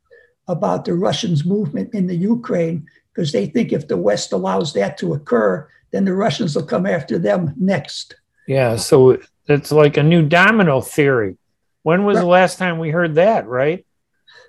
about 0.48 0.86
the 0.86 0.94
Russians' 0.94 1.46
movement 1.46 1.94
in 1.94 2.08
the 2.08 2.16
Ukraine 2.16 2.88
because 3.14 3.32
they 3.32 3.48
think 3.48 3.74
if 3.74 3.88
the 3.88 3.98
West 3.98 4.32
allows 4.32 4.74
that 4.74 4.98
to 5.00 5.14
occur, 5.14 5.68
then 5.92 6.06
the 6.06 6.14
Russians 6.14 6.56
will 6.56 6.66
come 6.66 6.86
after 6.86 7.18
them 7.18 7.54
next. 7.58 8.16
Yeah, 8.48 8.76
so 8.76 9.18
it's 9.48 9.72
like 9.72 9.98
a 9.98 10.04
new 10.04 10.22
domino 10.24 10.82
theory. 10.82 11.38
When 11.84 12.04
was 12.04 12.16
right. 12.16 12.22
the 12.22 12.28
last 12.28 12.58
time 12.58 12.80
we 12.80 12.90
heard 12.90 13.16
that, 13.16 13.48
right? 13.48 13.86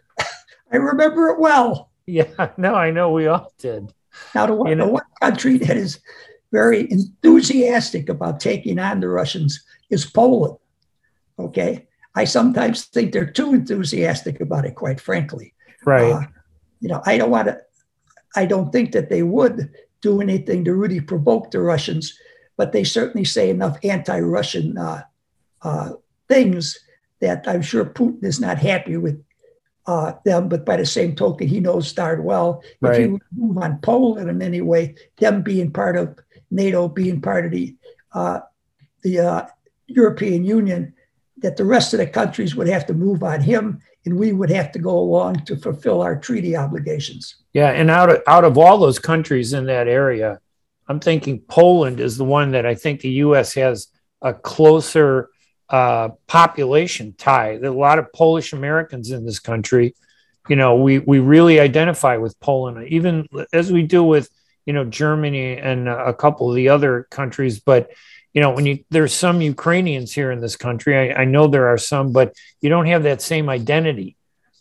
I 0.73 0.77
remember 0.77 1.29
it 1.29 1.41
well. 1.41 1.91
Yeah, 2.07 2.51
no, 2.57 2.75
I 2.75 2.91
know 2.91 3.13
we 3.13 3.27
all 3.27 3.53
did. 3.59 3.93
Now, 4.35 4.47
the 4.47 4.55
one, 4.55 4.69
you 4.69 4.75
know? 4.75 4.87
the 4.87 4.93
one 4.93 5.03
country 5.21 5.59
that 5.59 5.77
is 5.77 6.01
very 6.53 6.91
enthusiastic 6.91 8.09
about 8.09 8.41
taking 8.41 8.79
on 8.79 9.01
the 9.01 9.09
Russians 9.09 9.65
is 9.91 10.07
Poland. 10.07 10.59
Okay. 11.39 11.87
I 12.15 12.25
sometimes 12.25 12.87
think 12.87 13.13
they're 13.13 13.31
too 13.31 13.55
enthusiastic 13.55 14.41
about 14.41 14.65
it, 14.65 14.75
quite 14.75 15.01
frankly. 15.01 15.55
Right. 15.85 16.13
Uh, 16.13 16.23
you 16.81 16.89
know, 16.89 17.03
I 17.07 17.19
don't 17.19 17.31
want 17.31 17.49
to, 17.49 17.61
I 18.37 18.47
don't 18.47 18.71
think 18.71 18.93
that 18.93 19.11
they 19.11 19.23
would 19.23 19.71
do 20.01 20.21
anything 20.21 20.65
to 20.65 20.75
really 20.75 21.01
provoke 21.01 21.51
the 21.51 21.61
Russians, 21.61 22.19
but 22.57 22.73
they 22.73 22.85
certainly 22.85 23.25
say 23.25 23.51
enough 23.51 23.79
anti 23.83 24.21
Russian 24.21 24.79
uh, 24.79 25.03
uh, 25.63 25.93
things 26.29 26.79
that 27.21 27.49
I'm 27.49 27.63
sure 27.63 27.85
Putin 27.85 28.25
is 28.25 28.41
not 28.41 28.59
happy 28.59 28.97
with 28.97 29.23
uh, 29.87 30.13
them. 30.25 30.49
But 30.49 30.65
by 30.65 30.77
the 30.77 30.87
same 30.87 31.17
token, 31.17 31.49
he 31.49 31.61
knows 31.61 31.93
darn 31.93 32.23
well 32.23 32.63
right. 32.81 32.95
if 32.95 33.01
you 33.01 33.21
move 33.37 33.59
on 33.59 33.79
Poland 33.79 34.31
in 34.31 34.43
any 34.43 34.61
way, 34.61 34.95
them 35.17 35.43
being 35.43 35.73
part 35.73 35.97
of 35.97 36.19
NATO, 36.51 36.89
being 36.89 37.21
part 37.21 37.47
of 37.47 37.51
the 37.51 37.75
uh, 38.13 38.41
the 39.03 39.19
uh, 39.21 39.47
European 39.87 40.45
Union, 40.45 40.93
that 41.39 41.57
the 41.57 41.65
rest 41.65 41.95
of 41.95 41.99
the 41.99 42.07
countries 42.07 42.55
would 42.55 42.69
have 42.69 42.87
to 42.87 42.95
move 42.95 43.23
on 43.23 43.41
him 43.41 43.81
and 44.09 44.19
we 44.19 44.33
would 44.33 44.49
have 44.49 44.73
to 44.73 44.79
go 44.79 44.99
along 44.99 45.45
to 45.45 45.55
fulfill 45.55 46.01
our 46.01 46.19
treaty 46.19 46.57
obligations. 46.57 47.37
Yeah, 47.53 47.71
and 47.71 47.91
out 47.91 48.09
of 48.09 48.23
out 48.27 48.45
of 48.45 48.57
all 48.57 48.79
those 48.79 48.99
countries 48.99 49.53
in 49.53 49.67
that 49.67 49.87
area, 49.87 50.41
I'm 50.89 50.99
thinking 50.99 51.41
Poland 51.41 52.01
is 52.01 52.17
the 52.17 52.25
one 52.25 52.53
that 52.53 52.65
I 52.65 52.75
think 52.75 53.01
the 53.01 53.11
U.S. 53.27 53.53
has 53.55 53.89
a 54.23 54.33
closer 54.33 55.29
uh, 55.69 56.11
population 56.27 57.15
tie. 57.19 57.59
There 57.59 57.71
are 57.71 57.75
a 57.75 57.79
lot 57.79 57.99
of 57.99 58.11
Polish 58.15 58.55
Americans 58.55 59.11
in 59.11 59.27
this 59.27 59.41
country. 59.41 59.95
You 60.49 60.57
know, 60.57 60.77
we 60.77 61.01
we 61.01 61.19
really 61.19 61.61
identify 61.61 62.17
with 62.17 62.41
Poland, 62.41 62.89
even 62.89 63.29
as 63.53 63.71
we 63.71 63.83
do 63.83 64.03
with 64.03 64.31
you 64.65 64.73
know 64.73 64.87
Germany 64.87 65.59
and 65.59 65.87
a 65.87 66.15
couple 66.15 66.49
of 66.49 66.57
the 66.57 66.71
other 66.71 67.07
countries. 67.11 67.61
But 67.61 67.91
you 68.33 68.41
know, 68.41 68.51
when 68.51 68.67
you 68.67 68.85
there's 68.91 69.15
some 69.15 69.41
Ukrainians 69.41 70.13
here 70.13 70.31
in 70.31 70.41
this 70.41 70.57
country, 70.57 70.97
I, 70.97 71.23
I 71.23 71.25
know 71.25 71.47
there 71.47 71.69
are 71.69 71.79
some, 71.79 72.13
but 72.13 72.35
you 72.61 72.69
don't 72.69 72.87
have 72.87 73.05
that 73.05 73.23
same 73.23 73.49
identity, 73.49 74.17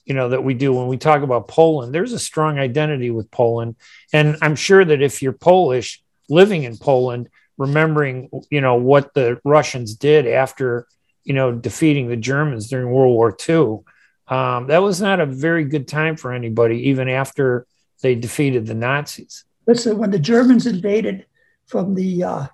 you 0.06 0.14
know, 0.14 0.30
that 0.30 0.44
we 0.44 0.54
do 0.54 0.74
when 0.74 0.88
we 0.88 0.98
talk 0.98 1.22
about 1.22 1.48
Poland. 1.48 1.94
There's 1.94 2.14
a 2.14 2.20
strong 2.20 2.60
identity 2.60 3.12
with 3.12 3.30
Poland, 3.32 3.76
and 4.14 4.38
I'm 4.42 4.56
sure 4.56 4.84
that 4.84 5.02
if 5.02 5.22
you're 5.22 5.34
Polish 5.34 6.02
living 6.30 6.64
in 6.64 6.78
Poland, 6.78 7.30
remembering, 7.58 8.30
you 8.50 8.62
know, 8.62 8.76
what 8.76 9.14
the 9.14 9.40
Russians 9.44 9.96
did 9.96 10.28
after, 10.28 10.88
you 11.24 11.34
know, 11.34 11.52
defeating 11.52 12.08
the 12.08 12.18
Germans 12.18 12.70
during 12.70 12.90
World 12.90 13.14
War 13.14 13.36
II, 13.48 13.80
um, 14.28 14.68
that 14.68 14.82
was 14.82 15.02
not 15.02 15.20
a 15.20 15.26
very 15.26 15.64
good 15.64 15.88
time 15.88 16.16
for 16.16 16.34
anybody, 16.34 16.90
even 16.90 17.10
after 17.10 17.66
they 18.02 18.16
defeated 18.16 18.66
the 18.66 18.74
Nazis. 18.74 19.46
Listen, 19.66 19.98
when 19.98 20.12
the 20.12 20.20
Germans 20.20 20.68
invaded 20.68 21.26
from 21.66 21.96
the 21.96 22.24
uh, 22.24 22.48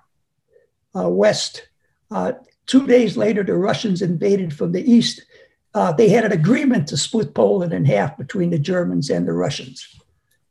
west. 0.94 1.68
Uh, 2.10 2.32
two 2.66 2.86
days 2.86 3.16
later, 3.16 3.42
the 3.42 3.54
Russians 3.54 4.02
invaded 4.02 4.54
from 4.54 4.72
the 4.72 4.82
east. 4.90 5.22
Uh, 5.74 5.92
they 5.92 6.08
had 6.08 6.24
an 6.24 6.32
agreement 6.32 6.88
to 6.88 6.96
split 6.96 7.34
Poland 7.34 7.72
in 7.72 7.84
half 7.84 8.16
between 8.16 8.50
the 8.50 8.58
Germans 8.58 9.10
and 9.10 9.26
the 9.26 9.32
Russians. 9.32 9.88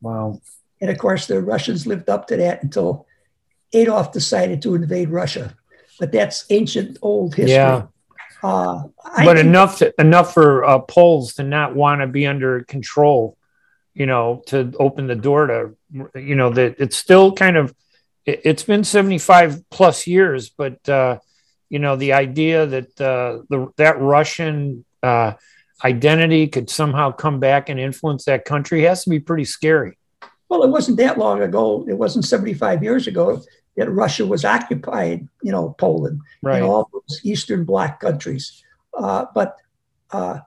Wow. 0.01 0.41
And 0.81 0.89
of 0.89 0.97
course, 0.97 1.27
the 1.27 1.41
Russians 1.41 1.87
lived 1.87 2.09
up 2.09 2.27
to 2.27 2.37
that 2.37 2.61
until 2.61 3.07
Adolf 3.71 4.11
decided 4.11 4.61
to 4.61 4.75
invade 4.75 5.09
Russia. 5.09 5.55
But 5.99 6.11
that's 6.11 6.45
ancient 6.49 6.97
old 7.01 7.35
history. 7.35 7.53
Yeah. 7.53 7.87
Uh, 8.43 8.83
but 9.23 9.37
enough 9.37 9.77
to, 9.77 9.93
enough 9.97 10.33
for 10.33 10.65
uh, 10.65 10.79
Poles 10.79 11.35
to 11.35 11.43
not 11.43 11.75
want 11.75 12.01
to 12.01 12.07
be 12.07 12.27
under 12.27 12.63
control, 12.65 13.37
you 13.93 14.05
know, 14.05 14.43
to 14.47 14.73
open 14.77 15.07
the 15.07 15.15
door 15.15 15.47
to, 15.47 16.19
you 16.19 16.35
know, 16.35 16.49
that 16.49 16.75
it's 16.79 16.97
still 16.97 17.31
kind 17.31 17.55
of 17.55 17.73
it, 18.25 18.45
has 18.45 18.63
been 18.63 18.83
75 18.83 19.69
plus 19.69 20.07
years, 20.07 20.49
but 20.49 20.87
uh, 20.87 21.19
you 21.69 21.79
know 21.79 21.95
the 21.95 22.13
idea 22.13 22.65
that 22.65 23.01
uh, 23.01 23.43
the 23.49 23.71
that 23.77 23.99
Russian 23.99 24.85
uh, 25.01 25.33
identity 25.83 26.47
could 26.47 26.69
somehow 26.69 27.11
come 27.11 27.39
back 27.39 27.69
and 27.69 27.79
influence 27.79 28.25
that 28.25 28.45
country 28.45 28.83
has 28.83 29.03
to 29.03 29.09
be 29.09 29.19
pretty 29.19 29.45
scary. 29.45 29.97
Well, 30.49 30.63
it 30.63 30.69
wasn't 30.69 30.97
that 30.97 31.17
long 31.17 31.41
ago. 31.41 31.85
It 31.87 31.97
wasn't 31.97 32.25
75 32.25 32.83
years 32.83 33.07
ago 33.07 33.41
that 33.75 33.89
Russia 33.89 34.25
was 34.25 34.45
occupying, 34.45 35.29
you 35.41 35.51
know, 35.51 35.75
Poland 35.79 36.21
right. 36.41 36.57
and 36.57 36.65
all 36.65 36.89
those 36.93 37.21
Eastern 37.23 37.65
Bloc 37.65 37.99
countries. 37.99 38.63
Uh, 38.93 39.25
but 39.33 39.57
uh, 40.11 40.39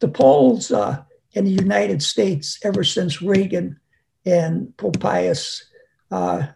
the 0.00 0.08
Poles 0.08 0.72
uh, 0.72 1.02
in 1.32 1.44
the 1.44 1.50
United 1.50 2.02
States, 2.02 2.58
ever 2.64 2.82
since 2.82 3.20
Reagan 3.20 3.78
and 4.24 4.74
Pope 4.76 5.00
Pius 5.00 5.66
uh, 6.10 6.46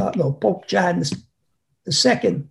uh, 0.00 0.12
no, 0.16 0.32
Pope 0.32 0.66
John 0.66 1.02
II 1.86 2.44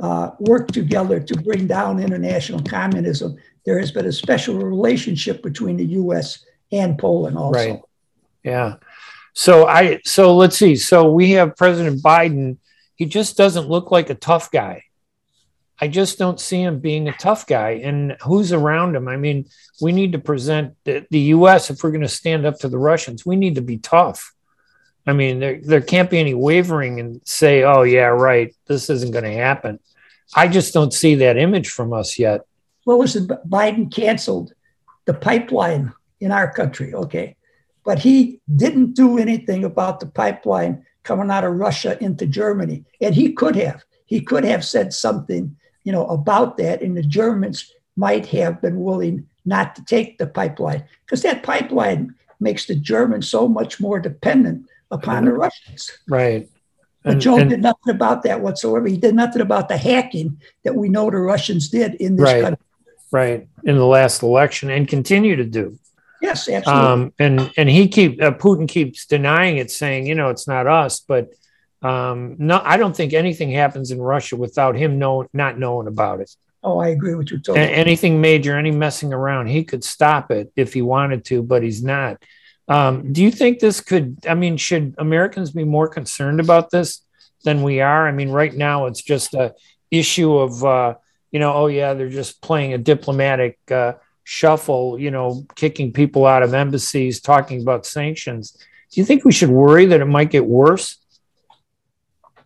uh, 0.00 0.30
worked 0.38 0.72
together 0.72 1.20
to 1.20 1.36
bring 1.42 1.66
down 1.66 2.00
international 2.00 2.62
communism. 2.62 3.36
There 3.64 3.78
has 3.78 3.92
been 3.92 4.06
a 4.06 4.12
special 4.12 4.56
relationship 4.56 5.42
between 5.42 5.76
the 5.76 5.84
U.S. 5.86 6.44
and 6.72 6.98
Poland 6.98 7.36
also. 7.36 7.58
Right. 7.58 7.80
Yeah. 8.42 8.76
So 9.34 9.66
I 9.66 10.00
so 10.04 10.34
let's 10.36 10.56
see. 10.56 10.76
So 10.76 11.10
we 11.12 11.32
have 11.32 11.56
President 11.56 12.02
Biden. 12.02 12.56
He 12.96 13.06
just 13.06 13.36
doesn't 13.36 13.68
look 13.68 13.90
like 13.90 14.10
a 14.10 14.14
tough 14.14 14.50
guy. 14.50 14.84
I 15.80 15.88
just 15.88 16.18
don't 16.18 16.38
see 16.38 16.62
him 16.62 16.80
being 16.80 17.08
a 17.08 17.12
tough 17.12 17.46
guy. 17.46 17.80
And 17.82 18.16
who's 18.22 18.52
around 18.52 18.94
him? 18.94 19.08
I 19.08 19.16
mean, 19.16 19.46
we 19.80 19.92
need 19.92 20.12
to 20.12 20.18
present 20.18 20.76
the, 20.84 21.06
the 21.10 21.20
U.S. 21.34 21.70
if 21.70 21.82
we're 21.82 21.90
going 21.90 22.02
to 22.02 22.08
stand 22.08 22.44
up 22.44 22.58
to 22.58 22.68
the 22.68 22.78
Russians. 22.78 23.24
We 23.24 23.36
need 23.36 23.54
to 23.54 23.62
be 23.62 23.78
tough. 23.78 24.34
I 25.06 25.12
mean, 25.12 25.40
there, 25.40 25.60
there 25.62 25.80
can't 25.80 26.10
be 26.10 26.18
any 26.18 26.34
wavering 26.34 27.00
and 27.00 27.20
say, 27.24 27.62
oh, 27.62 27.82
yeah, 27.82 28.06
right, 28.06 28.54
this 28.66 28.90
isn't 28.90 29.12
going 29.12 29.24
to 29.24 29.32
happen. 29.32 29.78
I 30.34 30.46
just 30.46 30.74
don't 30.74 30.92
see 30.92 31.14
that 31.16 31.36
image 31.36 31.68
from 31.68 31.92
us 31.92 32.18
yet. 32.18 32.42
Well, 32.84 32.98
listen, 32.98 33.26
Biden 33.26 33.92
canceled 33.92 34.52
the 35.06 35.14
pipeline 35.14 35.92
in 36.20 36.32
our 36.32 36.52
country, 36.52 36.94
okay? 36.94 37.36
But 37.84 37.98
he 37.98 38.40
didn't 38.54 38.94
do 38.94 39.18
anything 39.18 39.64
about 39.64 40.00
the 40.00 40.06
pipeline 40.06 40.84
coming 41.02 41.30
out 41.30 41.44
of 41.44 41.54
Russia 41.54 41.96
into 42.02 42.26
Germany. 42.26 42.84
And 43.00 43.14
he 43.14 43.32
could 43.32 43.56
have. 43.56 43.84
He 44.06 44.20
could 44.20 44.44
have 44.44 44.64
said 44.64 44.92
something, 44.92 45.56
you 45.84 45.92
know, 45.92 46.06
about 46.06 46.56
that, 46.58 46.82
and 46.82 46.96
the 46.96 47.02
Germans 47.02 47.72
might 47.96 48.26
have 48.26 48.60
been 48.60 48.80
willing 48.82 49.26
not 49.44 49.74
to 49.76 49.84
take 49.84 50.18
the 50.18 50.26
pipeline 50.26 50.84
because 51.04 51.22
that 51.22 51.42
pipeline 51.42 52.14
makes 52.38 52.66
the 52.66 52.74
Germans 52.74 53.28
so 53.28 53.48
much 53.48 53.80
more 53.80 54.00
dependent 54.00 54.66
upon 54.90 55.24
the 55.24 55.32
Russians. 55.32 55.90
Right. 56.08 56.48
But 57.02 57.14
and, 57.14 57.20
Joe 57.20 57.38
and, 57.38 57.50
did 57.50 57.62
nothing 57.62 57.94
about 57.94 58.22
that 58.24 58.40
whatsoever. 58.40 58.86
He 58.86 58.96
did 58.96 59.14
nothing 59.14 59.40
about 59.40 59.68
the 59.68 59.76
hacking 59.76 60.40
that 60.64 60.74
we 60.74 60.88
know 60.88 61.10
the 61.10 61.18
Russians 61.18 61.68
did 61.68 61.94
in 61.94 62.16
this 62.16 62.24
right. 62.24 62.42
country. 62.42 62.66
right 63.10 63.48
in 63.64 63.76
the 63.76 63.86
last 63.86 64.22
election 64.22 64.70
and 64.70 64.86
continue 64.86 65.36
to 65.36 65.44
do. 65.44 65.78
Yes, 66.20 66.48
absolutely. 66.48 66.86
Um, 66.86 67.12
and 67.18 67.50
and 67.56 67.68
he 67.68 67.88
keep 67.88 68.22
uh, 68.22 68.32
Putin 68.32 68.68
keeps 68.68 69.06
denying 69.06 69.56
it, 69.56 69.70
saying 69.70 70.06
you 70.06 70.14
know 70.14 70.28
it's 70.28 70.46
not 70.46 70.66
us, 70.66 71.00
but 71.00 71.30
um, 71.82 72.36
no, 72.38 72.60
I 72.62 72.76
don't 72.76 72.94
think 72.94 73.14
anything 73.14 73.50
happens 73.50 73.90
in 73.90 74.00
Russia 74.00 74.36
without 74.36 74.76
him 74.76 74.98
know 74.98 75.26
not 75.32 75.58
knowing 75.58 75.86
about 75.86 76.20
it. 76.20 76.30
Oh, 76.62 76.78
I 76.78 76.88
agree 76.88 77.14
with 77.14 77.30
you 77.30 77.38
totally. 77.38 77.72
anything 77.72 78.20
major, 78.20 78.56
any 78.56 78.70
messing 78.70 79.14
around, 79.14 79.46
he 79.46 79.64
could 79.64 79.82
stop 79.82 80.30
it 80.30 80.52
if 80.56 80.74
he 80.74 80.82
wanted 80.82 81.24
to, 81.26 81.42
but 81.42 81.62
he's 81.62 81.82
not. 81.82 82.22
Um, 82.70 83.12
do 83.12 83.22
you 83.22 83.32
think 83.32 83.58
this 83.58 83.80
could? 83.80 84.18
I 84.26 84.34
mean, 84.34 84.56
should 84.56 84.94
Americans 84.96 85.50
be 85.50 85.64
more 85.64 85.88
concerned 85.88 86.38
about 86.38 86.70
this 86.70 87.02
than 87.44 87.62
we 87.62 87.80
are? 87.80 88.06
I 88.06 88.12
mean, 88.12 88.30
right 88.30 88.54
now 88.54 88.86
it's 88.86 89.02
just 89.02 89.34
a 89.34 89.54
issue 89.90 90.38
of 90.38 90.64
uh, 90.64 90.94
you 91.32 91.40
know, 91.40 91.52
oh 91.52 91.66
yeah, 91.66 91.94
they're 91.94 92.08
just 92.08 92.40
playing 92.40 92.72
a 92.72 92.78
diplomatic 92.78 93.58
uh, 93.70 93.94
shuffle, 94.24 94.98
you 94.98 95.10
know, 95.10 95.44
kicking 95.56 95.92
people 95.92 96.26
out 96.26 96.44
of 96.44 96.54
embassies, 96.54 97.20
talking 97.20 97.60
about 97.60 97.86
sanctions. 97.86 98.52
Do 98.92 99.00
you 99.00 99.04
think 99.04 99.24
we 99.24 99.32
should 99.32 99.50
worry 99.50 99.86
that 99.86 100.00
it 100.00 100.06
might 100.06 100.30
get 100.30 100.46
worse? 100.46 100.96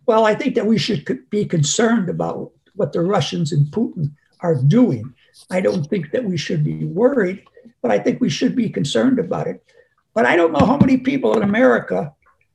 Well, 0.07 0.25
I 0.25 0.35
think 0.35 0.55
that 0.55 0.65
we 0.65 0.77
should 0.77 1.05
be 1.29 1.45
concerned 1.45 2.09
about 2.09 2.51
what 2.75 2.93
the 2.93 3.01
Russians 3.01 3.51
and 3.51 3.67
Putin 3.67 4.11
are 4.41 4.55
doing. 4.55 5.13
I 5.49 5.61
don't 5.61 5.85
think 5.85 6.11
that 6.11 6.23
we 6.23 6.37
should 6.37 6.63
be 6.63 6.85
worried, 6.85 7.43
but 7.81 7.91
I 7.91 7.99
think 7.99 8.21
we 8.21 8.29
should 8.29 8.55
be 8.55 8.69
concerned 8.69 9.19
about 9.19 9.47
it. 9.47 9.63
But 10.15 10.25
I 10.25 10.37
don't 10.37 10.53
know 10.53 10.65
how 10.65 10.77
many 10.77 10.97
people 10.97 11.35
in 11.37 11.43
America, 11.43 12.13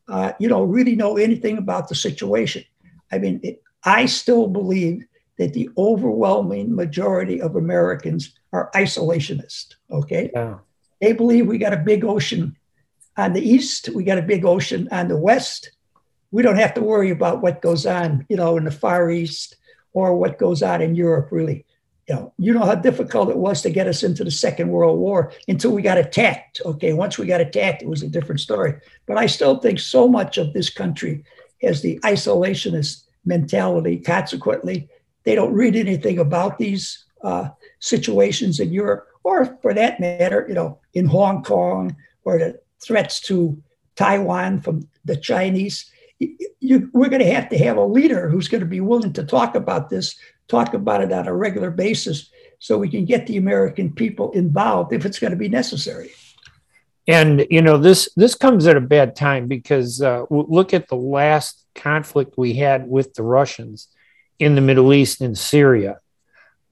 uh, 0.08 0.32
you 0.40 0.48
know, 0.48 0.64
really 0.64 0.96
know 0.96 1.18
anything 1.18 1.58
about 1.58 1.88
the 1.88 1.94
situation. 1.94 2.64
I 3.12 3.18
mean, 3.18 3.38
it, 3.44 3.62
I 3.84 4.06
still 4.06 4.48
believe 4.48 5.04
that 5.38 5.52
the 5.52 5.70
overwhelming 5.76 6.74
majority 6.74 7.40
of 7.40 7.56
Americans 7.56 8.34
are 8.52 8.70
isolationist. 8.74 9.74
Okay, 9.90 10.30
yeah. 10.34 10.58
they 11.00 11.12
believe 11.12 11.46
we 11.46 11.58
got 11.58 11.74
a 11.74 11.76
big 11.76 12.04
ocean 12.04 12.56
on 13.16 13.34
the 13.34 13.42
east, 13.42 13.90
we 13.90 14.04
got 14.04 14.18
a 14.18 14.22
big 14.22 14.44
ocean 14.44 14.88
on 14.90 15.08
the 15.08 15.16
west. 15.16 15.70
We 16.30 16.42
don't 16.42 16.56
have 16.56 16.74
to 16.74 16.80
worry 16.80 17.10
about 17.10 17.42
what 17.42 17.60
goes 17.60 17.84
on, 17.84 18.24
you 18.28 18.36
know, 18.36 18.56
in 18.56 18.64
the 18.64 18.70
Far 18.70 19.10
East 19.10 19.56
or 19.92 20.16
what 20.16 20.38
goes 20.38 20.62
on 20.62 20.80
in 20.80 20.94
Europe. 20.94 21.28
Really, 21.30 21.66
you 22.10 22.16
know, 22.16 22.32
you 22.38 22.52
know 22.52 22.66
how 22.66 22.74
difficult 22.74 23.30
it 23.30 23.36
was 23.36 23.62
to 23.62 23.70
get 23.70 23.86
us 23.86 24.02
into 24.02 24.24
the 24.24 24.32
Second 24.32 24.68
World 24.70 24.98
War 24.98 25.32
until 25.46 25.70
we 25.70 25.80
got 25.80 25.96
attacked. 25.96 26.60
Okay, 26.64 26.92
once 26.92 27.18
we 27.18 27.24
got 27.24 27.40
attacked, 27.40 27.82
it 27.82 27.88
was 27.88 28.02
a 28.02 28.08
different 28.08 28.40
story. 28.40 28.74
But 29.06 29.16
I 29.16 29.26
still 29.26 29.58
think 29.58 29.78
so 29.78 30.08
much 30.08 30.36
of 30.36 30.52
this 30.52 30.70
country 30.70 31.22
has 31.62 31.82
the 31.82 32.00
isolationist 32.00 33.04
mentality. 33.24 33.96
Consequently, 33.96 34.88
they 35.22 35.36
don't 35.36 35.54
read 35.54 35.76
anything 35.76 36.18
about 36.18 36.58
these 36.58 37.04
uh, 37.22 37.50
situations 37.78 38.58
in 38.58 38.72
Europe, 38.72 39.06
or 39.22 39.56
for 39.62 39.72
that 39.72 40.00
matter, 40.00 40.44
you 40.48 40.54
know, 40.54 40.80
in 40.94 41.06
Hong 41.06 41.44
Kong 41.44 41.94
or 42.24 42.38
the 42.38 42.60
threats 42.84 43.20
to 43.20 43.56
Taiwan 43.94 44.60
from 44.62 44.88
the 45.04 45.16
Chinese. 45.16 45.88
You, 46.58 46.90
we're 46.92 47.08
going 47.08 47.22
to 47.22 47.32
have 47.32 47.48
to 47.50 47.58
have 47.58 47.76
a 47.76 47.84
leader 47.84 48.28
who's 48.28 48.48
going 48.48 48.62
to 48.62 48.66
be 48.66 48.80
willing 48.80 49.12
to 49.12 49.22
talk 49.22 49.54
about 49.54 49.90
this 49.90 50.16
talk 50.50 50.74
about 50.74 51.00
it 51.00 51.12
on 51.12 51.26
a 51.26 51.34
regular 51.34 51.70
basis 51.70 52.30
so 52.58 52.76
we 52.76 52.88
can 52.88 53.04
get 53.04 53.26
the 53.26 53.38
American 53.38 53.92
people 53.92 54.30
involved 54.32 54.92
if 54.92 55.06
it's 55.06 55.18
going 55.18 55.30
to 55.30 55.36
be 55.36 55.48
necessary. 55.48 56.10
And 57.08 57.46
you 57.50 57.62
know 57.62 57.78
this 57.78 58.10
this 58.14 58.34
comes 58.34 58.66
at 58.66 58.76
a 58.76 58.80
bad 58.80 59.16
time 59.16 59.48
because 59.48 60.02
uh, 60.02 60.26
look 60.30 60.74
at 60.74 60.88
the 60.88 60.96
last 60.96 61.64
conflict 61.74 62.34
we 62.36 62.54
had 62.54 62.86
with 62.86 63.14
the 63.14 63.22
Russians 63.22 63.88
in 64.38 64.54
the 64.54 64.60
Middle 64.60 64.92
East 64.92 65.20
in 65.20 65.34
Syria, 65.34 65.98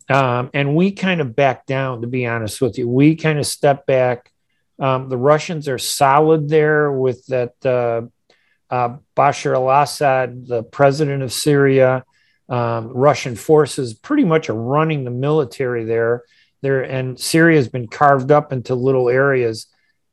um, 0.09 0.51
and 0.55 0.77
we 0.77 0.93
kind 0.93 1.21
of 1.21 1.35
backed 1.35 1.67
down. 1.67 2.03
To 2.03 2.07
be 2.07 2.27
honest 2.27 2.61
with 2.61 2.79
you, 2.79 2.89
we 2.89 3.17
kind 3.17 3.39
of 3.39 3.47
stepped 3.47 3.87
back. 3.87 4.31
Um, 4.79 5.09
the 5.09 5.17
Russians 5.17 5.67
are 5.67 5.79
solid 5.79 6.49
there 6.49 6.93
with 6.93 7.27
that 7.27 7.55
uh, 7.67 8.03
uh, 8.73 8.97
Bashar 9.17 9.55
al-Assad, 9.55 10.47
the 10.47 10.63
president 10.63 11.23
of 11.23 11.33
Syria 11.33 12.05
um, 12.49 12.89
Russian 12.89 13.37
forces 13.37 13.95
pretty 13.95 14.25
much 14.25 14.49
are 14.49 14.55
running 14.55 15.05
the 15.05 15.11
military 15.11 15.85
there. 15.85 16.25
There 16.61 16.83
and 16.83 17.19
Syria 17.19 17.57
has 17.57 17.69
been 17.69 17.87
carved 17.87 18.33
up 18.33 18.53
into 18.53 18.75
little 18.75 19.09
areas, 19.09 19.67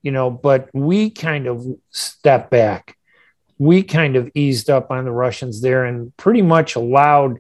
you 0.04 0.12
know. 0.12 0.30
But 0.30 0.69
we 0.74 1.10
kind 1.10 1.48
of 1.48 1.65
stepped 1.89 2.52
back. 2.52 2.98
We 3.58 3.84
kind 3.84 4.15
of 4.15 4.30
eased 4.36 4.69
up 4.69 4.91
on 4.91 5.06
the 5.06 5.12
Russians 5.12 5.62
there 5.62 5.86
and 5.86 6.15
pretty 6.17 6.41
much 6.41 6.76
allowed 6.76 7.39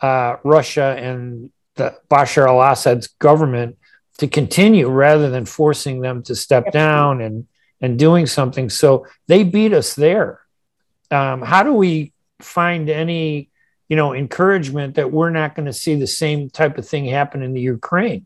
uh, 0.00 0.36
Russia 0.44 0.94
and 0.96 1.50
the 1.74 1.98
Bashar 2.08 2.46
al-Assad's 2.46 3.08
government 3.08 3.76
to 4.18 4.28
continue 4.28 4.88
rather 4.88 5.28
than 5.28 5.44
forcing 5.44 6.00
them 6.00 6.22
to 6.22 6.34
step 6.34 6.72
down 6.72 7.20
and 7.20 7.46
and 7.80 7.98
doing 7.98 8.26
something. 8.26 8.70
So 8.70 9.06
they 9.26 9.42
beat 9.42 9.72
us 9.72 9.94
there. 9.94 10.40
Um, 11.10 11.42
how 11.42 11.62
do 11.62 11.74
we 11.74 12.12
find 12.40 12.88
any 12.88 13.49
you 13.90 13.96
know, 13.96 14.14
encouragement 14.14 14.94
that 14.94 15.10
we're 15.10 15.30
not 15.30 15.56
going 15.56 15.66
to 15.66 15.72
see 15.72 15.96
the 15.96 16.06
same 16.06 16.48
type 16.48 16.78
of 16.78 16.88
thing 16.88 17.06
happen 17.06 17.42
in 17.42 17.52
the 17.52 17.60
Ukraine. 17.60 18.24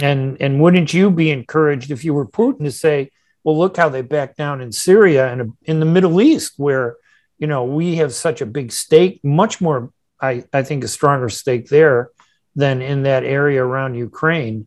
And 0.00 0.36
and 0.40 0.60
wouldn't 0.60 0.92
you 0.92 1.10
be 1.10 1.30
encouraged 1.30 1.92
if 1.92 2.04
you 2.04 2.12
were 2.12 2.26
Putin 2.26 2.64
to 2.64 2.72
say, 2.72 3.12
well, 3.44 3.56
look 3.56 3.76
how 3.76 3.88
they 3.88 4.02
back 4.02 4.36
down 4.36 4.60
in 4.60 4.72
Syria 4.72 5.32
and 5.32 5.52
in 5.62 5.78
the 5.78 5.86
Middle 5.86 6.20
East, 6.20 6.54
where 6.56 6.96
you 7.38 7.46
know 7.46 7.64
we 7.64 7.96
have 7.96 8.12
such 8.12 8.40
a 8.40 8.46
big 8.46 8.72
stake, 8.72 9.20
much 9.22 9.60
more, 9.60 9.92
I, 10.20 10.44
I 10.52 10.64
think, 10.64 10.82
a 10.82 10.88
stronger 10.88 11.28
stake 11.28 11.68
there 11.68 12.10
than 12.56 12.82
in 12.82 13.04
that 13.04 13.22
area 13.22 13.62
around 13.62 13.94
Ukraine. 13.94 14.66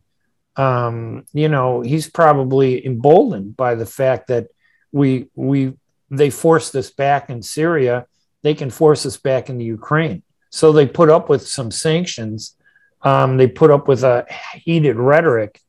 Um, 0.55 1.25
you 1.33 1.49
know, 1.49 1.81
he's 1.81 2.09
probably 2.09 2.85
emboldened 2.85 3.57
by 3.57 3.75
the 3.75 3.87
fact 3.87 4.27
that 4.27 4.47
we 4.93 5.27
we 5.35 5.73
they 6.09 6.29
forced 6.29 6.73
us 6.75 6.89
back 6.89 7.29
in 7.29 7.41
Syria 7.41 8.05
they 8.43 8.53
can 8.53 8.69
force 8.69 9.05
us 9.05 9.17
back 9.17 9.49
into 9.49 9.63
Ukraine. 9.63 10.21
So 10.49 10.71
they 10.71 10.85
put 10.85 11.09
up 11.09 11.29
with 11.29 11.47
some 11.47 11.71
sanctions. 11.71 12.55
Um, 13.01 13.37
they 13.37 13.47
put 13.47 13.71
up 13.71 13.87
with 13.87 14.03
a 14.03 14.25
heated 14.53 14.97
rhetoric. 14.97 15.59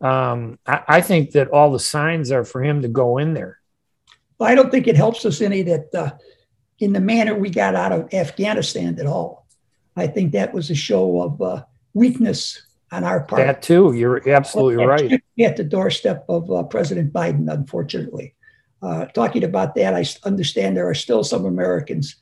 Um, 0.00 0.58
I, 0.66 0.82
I, 0.88 1.00
think 1.02 1.32
that 1.32 1.48
all 1.48 1.70
the 1.70 1.78
signs 1.78 2.32
are 2.32 2.44
for 2.44 2.62
him 2.62 2.80
to 2.82 2.88
go 2.88 3.18
in 3.18 3.34
there. 3.34 3.58
Well, 4.38 4.48
I 4.48 4.54
don't 4.54 4.70
think 4.70 4.86
it 4.86 4.96
helps 4.96 5.26
us 5.26 5.42
any 5.42 5.60
that 5.62 5.94
uh, 5.94 6.12
in 6.78 6.94
the 6.94 7.00
manner 7.00 7.34
we 7.34 7.50
got 7.50 7.74
out 7.74 7.92
of 7.92 8.14
Afghanistan 8.14 8.98
at 8.98 9.04
all. 9.04 9.46
I 9.94 10.06
think 10.06 10.32
that 10.32 10.54
was 10.54 10.70
a 10.70 10.74
show 10.74 11.20
of 11.20 11.42
uh, 11.42 11.64
weakness 11.92 12.62
on 12.90 13.04
our 13.04 13.20
part. 13.24 13.46
That 13.46 13.60
too, 13.60 13.92
you're 13.92 14.26
absolutely 14.28 14.84
right. 14.86 15.22
At 15.38 15.58
the 15.58 15.64
doorstep 15.64 16.24
of 16.28 16.50
uh, 16.50 16.62
President 16.62 17.12
Biden, 17.12 17.52
unfortunately. 17.52 18.34
Uh, 18.82 19.04
talking 19.06 19.44
about 19.44 19.74
that, 19.74 19.94
I 19.94 20.04
understand 20.26 20.76
there 20.76 20.88
are 20.88 20.94
still 20.94 21.22
some 21.22 21.44
Americans 21.44 22.16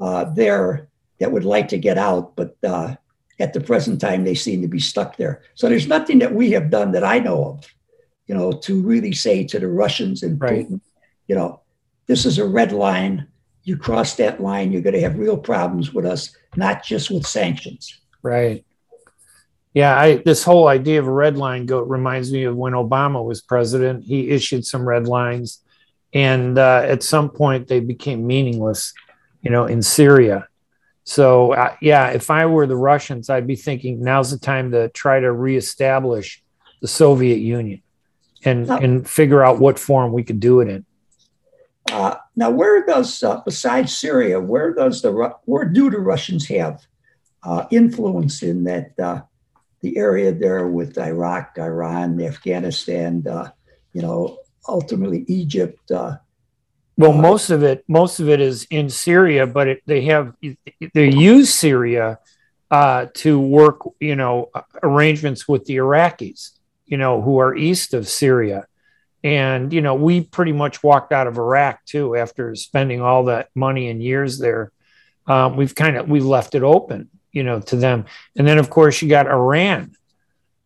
uh, 0.00 0.24
there 0.24 0.88
that 1.18 1.32
would 1.32 1.44
like 1.44 1.68
to 1.68 1.78
get 1.78 1.98
out, 1.98 2.36
but 2.36 2.56
uh, 2.62 2.94
at 3.40 3.52
the 3.52 3.60
present 3.60 4.00
time, 4.00 4.24
they 4.24 4.34
seem 4.34 4.62
to 4.62 4.68
be 4.68 4.78
stuck 4.80 5.16
there. 5.16 5.42
So 5.54 5.68
there's 5.68 5.88
nothing 5.88 6.20
that 6.20 6.34
we 6.34 6.52
have 6.52 6.70
done 6.70 6.92
that 6.92 7.04
I 7.04 7.18
know 7.18 7.44
of, 7.44 7.66
you 8.26 8.34
know, 8.34 8.52
to 8.52 8.80
really 8.80 9.12
say 9.12 9.44
to 9.44 9.58
the 9.58 9.68
Russians 9.68 10.22
and 10.22 10.40
right. 10.40 10.68
Putin, 10.68 10.80
you 11.26 11.34
know, 11.34 11.60
this 12.06 12.26
is 12.26 12.38
a 12.38 12.46
red 12.46 12.72
line. 12.72 13.26
You 13.64 13.76
cross 13.76 14.14
that 14.16 14.40
line, 14.40 14.72
you're 14.72 14.82
going 14.82 14.94
to 14.94 15.00
have 15.00 15.18
real 15.18 15.38
problems 15.38 15.92
with 15.92 16.04
us, 16.04 16.36
not 16.54 16.84
just 16.84 17.10
with 17.10 17.26
sanctions. 17.26 17.98
Right. 18.22 18.64
Yeah, 19.72 19.98
I, 19.98 20.16
this 20.16 20.44
whole 20.44 20.68
idea 20.68 21.00
of 21.00 21.08
a 21.08 21.12
red 21.12 21.36
line 21.36 21.66
go, 21.66 21.80
reminds 21.80 22.30
me 22.30 22.44
of 22.44 22.54
when 22.54 22.74
Obama 22.74 23.24
was 23.24 23.40
president. 23.40 24.04
He 24.04 24.30
issued 24.30 24.64
some 24.64 24.86
red 24.86 25.08
lines 25.08 25.63
and 26.14 26.58
uh, 26.58 26.82
at 26.84 27.02
some 27.02 27.28
point 27.28 27.66
they 27.66 27.80
became 27.80 28.26
meaningless 28.26 28.94
you 29.42 29.50
know 29.50 29.66
in 29.66 29.82
syria. 29.82 30.48
So 31.06 31.52
uh, 31.52 31.76
yeah 31.82 32.08
if 32.08 32.30
i 32.30 32.46
were 32.46 32.66
the 32.66 32.76
russians 32.76 33.28
i'd 33.28 33.46
be 33.46 33.56
thinking 33.56 34.02
now's 34.02 34.30
the 34.30 34.38
time 34.38 34.70
to 34.70 34.88
try 34.90 35.20
to 35.20 35.30
reestablish 35.30 36.42
the 36.80 36.88
soviet 36.88 37.40
union 37.40 37.82
and 38.44 38.68
now, 38.68 38.78
and 38.78 39.08
figure 39.08 39.44
out 39.44 39.58
what 39.58 39.78
form 39.78 40.12
we 40.12 40.22
could 40.22 40.40
do 40.40 40.60
it. 40.60 40.68
In 40.68 40.86
uh, 41.92 42.16
now 42.36 42.48
where 42.48 42.86
does 42.86 43.22
uh, 43.22 43.42
besides 43.44 43.94
syria 43.94 44.40
where 44.40 44.72
does 44.72 45.02
the 45.02 45.12
where 45.44 45.66
do 45.66 45.90
the 45.90 45.98
russians 45.98 46.48
have 46.48 46.86
uh, 47.42 47.66
influence 47.70 48.42
in 48.42 48.64
that 48.64 48.98
uh, 48.98 49.20
the 49.82 49.98
area 49.98 50.32
there 50.32 50.66
with 50.66 50.96
iraq 50.96 51.58
iran 51.58 52.18
afghanistan 52.22 53.22
you 53.92 54.00
know 54.00 54.38
ultimately 54.68 55.24
Egypt. 55.28 55.90
Uh, 55.90 56.16
well, 56.96 57.12
most 57.12 57.50
of 57.50 57.62
it, 57.62 57.84
most 57.88 58.20
of 58.20 58.28
it 58.28 58.40
is 58.40 58.66
in 58.70 58.88
Syria, 58.88 59.46
but 59.46 59.68
it, 59.68 59.82
they 59.86 60.02
have 60.02 60.34
they 60.94 61.10
use 61.10 61.52
Syria 61.52 62.18
uh, 62.70 63.06
to 63.14 63.38
work, 63.38 63.80
you 64.00 64.16
know, 64.16 64.50
arrangements 64.82 65.48
with 65.48 65.64
the 65.64 65.76
Iraqis, 65.76 66.50
you 66.86 66.96
know, 66.96 67.20
who 67.20 67.38
are 67.38 67.56
east 67.56 67.94
of 67.94 68.08
Syria, 68.08 68.66
and 69.24 69.72
you 69.72 69.80
know, 69.80 69.94
we 69.94 70.20
pretty 70.20 70.52
much 70.52 70.82
walked 70.82 71.12
out 71.12 71.26
of 71.26 71.36
Iraq 71.36 71.84
too 71.84 72.14
after 72.14 72.54
spending 72.54 73.00
all 73.00 73.24
that 73.24 73.48
money 73.54 73.88
and 73.88 74.02
years 74.02 74.38
there. 74.38 74.70
Um, 75.26 75.56
we've 75.56 75.74
kind 75.74 75.96
of 75.96 76.08
we 76.08 76.20
left 76.20 76.54
it 76.54 76.62
open, 76.62 77.10
you 77.32 77.42
know, 77.42 77.60
to 77.60 77.76
them, 77.76 78.04
and 78.36 78.46
then 78.46 78.58
of 78.58 78.70
course 78.70 79.02
you 79.02 79.08
got 79.08 79.26
Iran, 79.26 79.96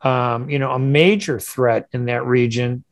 um, 0.02 0.50
you 0.50 0.58
know, 0.58 0.72
a 0.72 0.78
major 0.78 1.40
threat 1.40 1.88
in 1.92 2.06
that 2.06 2.26
region. 2.26 2.84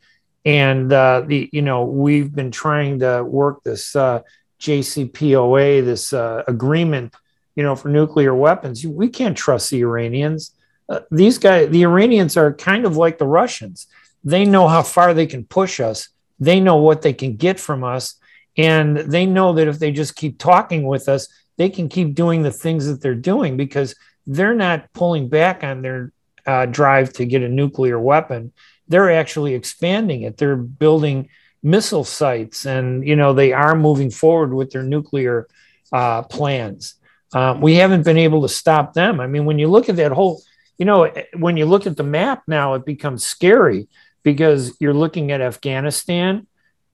And 0.46 0.92
uh, 0.92 1.24
the, 1.26 1.50
you 1.52 1.60
know, 1.60 1.84
we've 1.84 2.32
been 2.32 2.52
trying 2.52 3.00
to 3.00 3.24
work 3.24 3.64
this 3.64 3.96
uh, 3.96 4.20
JCPOA, 4.60 5.84
this 5.84 6.12
uh, 6.12 6.44
agreement, 6.46 7.14
you 7.56 7.64
know, 7.64 7.74
for 7.74 7.88
nuclear 7.88 8.32
weapons. 8.32 8.86
We 8.86 9.08
can't 9.08 9.36
trust 9.36 9.70
the 9.70 9.80
Iranians. 9.80 10.52
Uh, 10.88 11.00
these 11.10 11.38
guys, 11.38 11.70
the 11.70 11.82
Iranians 11.82 12.36
are 12.36 12.54
kind 12.54 12.84
of 12.84 12.96
like 12.96 13.18
the 13.18 13.26
Russians. 13.26 13.88
They 14.22 14.44
know 14.44 14.68
how 14.68 14.82
far 14.82 15.14
they 15.14 15.26
can 15.26 15.44
push 15.44 15.80
us. 15.80 16.10
They 16.38 16.60
know 16.60 16.76
what 16.76 17.02
they 17.02 17.12
can 17.12 17.34
get 17.34 17.58
from 17.58 17.82
us. 17.82 18.14
And 18.56 18.96
they 18.96 19.26
know 19.26 19.52
that 19.54 19.66
if 19.66 19.80
they 19.80 19.90
just 19.90 20.14
keep 20.14 20.38
talking 20.38 20.86
with 20.86 21.08
us, 21.08 21.28
they 21.56 21.68
can 21.68 21.88
keep 21.88 22.14
doing 22.14 22.42
the 22.42 22.52
things 22.52 22.86
that 22.86 23.02
they're 23.02 23.16
doing 23.16 23.56
because 23.56 23.96
they're 24.28 24.54
not 24.54 24.92
pulling 24.92 25.28
back 25.28 25.64
on 25.64 25.82
their 25.82 26.12
uh, 26.46 26.66
drive 26.66 27.12
to 27.14 27.26
get 27.26 27.42
a 27.42 27.48
nuclear 27.48 27.98
weapon. 27.98 28.52
They're 28.88 29.10
actually 29.10 29.54
expanding 29.54 30.22
it. 30.22 30.36
They're 30.36 30.56
building 30.56 31.28
missile 31.62 32.04
sites, 32.04 32.66
and 32.66 33.06
you 33.06 33.16
know 33.16 33.32
they 33.32 33.52
are 33.52 33.74
moving 33.74 34.10
forward 34.10 34.54
with 34.54 34.70
their 34.70 34.82
nuclear 34.82 35.48
uh, 35.92 36.22
plans. 36.22 36.94
Um, 37.32 37.60
we 37.60 37.74
haven't 37.74 38.04
been 38.04 38.18
able 38.18 38.42
to 38.42 38.48
stop 38.48 38.94
them. 38.94 39.20
I 39.20 39.26
mean, 39.26 39.44
when 39.44 39.58
you 39.58 39.68
look 39.68 39.88
at 39.88 39.96
that 39.96 40.12
whole, 40.12 40.42
you 40.78 40.86
know, 40.86 41.12
when 41.36 41.56
you 41.56 41.66
look 41.66 41.86
at 41.86 41.96
the 41.96 42.04
map 42.04 42.42
now, 42.46 42.74
it 42.74 42.84
becomes 42.84 43.26
scary 43.26 43.88
because 44.22 44.76
you're 44.80 44.94
looking 44.94 45.32
at 45.32 45.40
Afghanistan, 45.40 46.46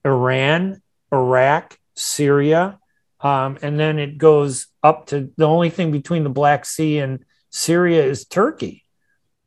Iran, 0.03 0.81
Iraq, 1.11 1.77
Syria, 1.95 2.79
um, 3.21 3.57
and 3.61 3.79
then 3.79 3.99
it 3.99 4.17
goes 4.17 4.67
up 4.83 5.07
to 5.07 5.31
the 5.37 5.47
only 5.47 5.69
thing 5.69 5.91
between 5.91 6.23
the 6.23 6.29
Black 6.29 6.65
Sea 6.65 6.99
and 6.99 7.23
Syria 7.49 8.03
is 8.03 8.25
Turkey. 8.25 8.85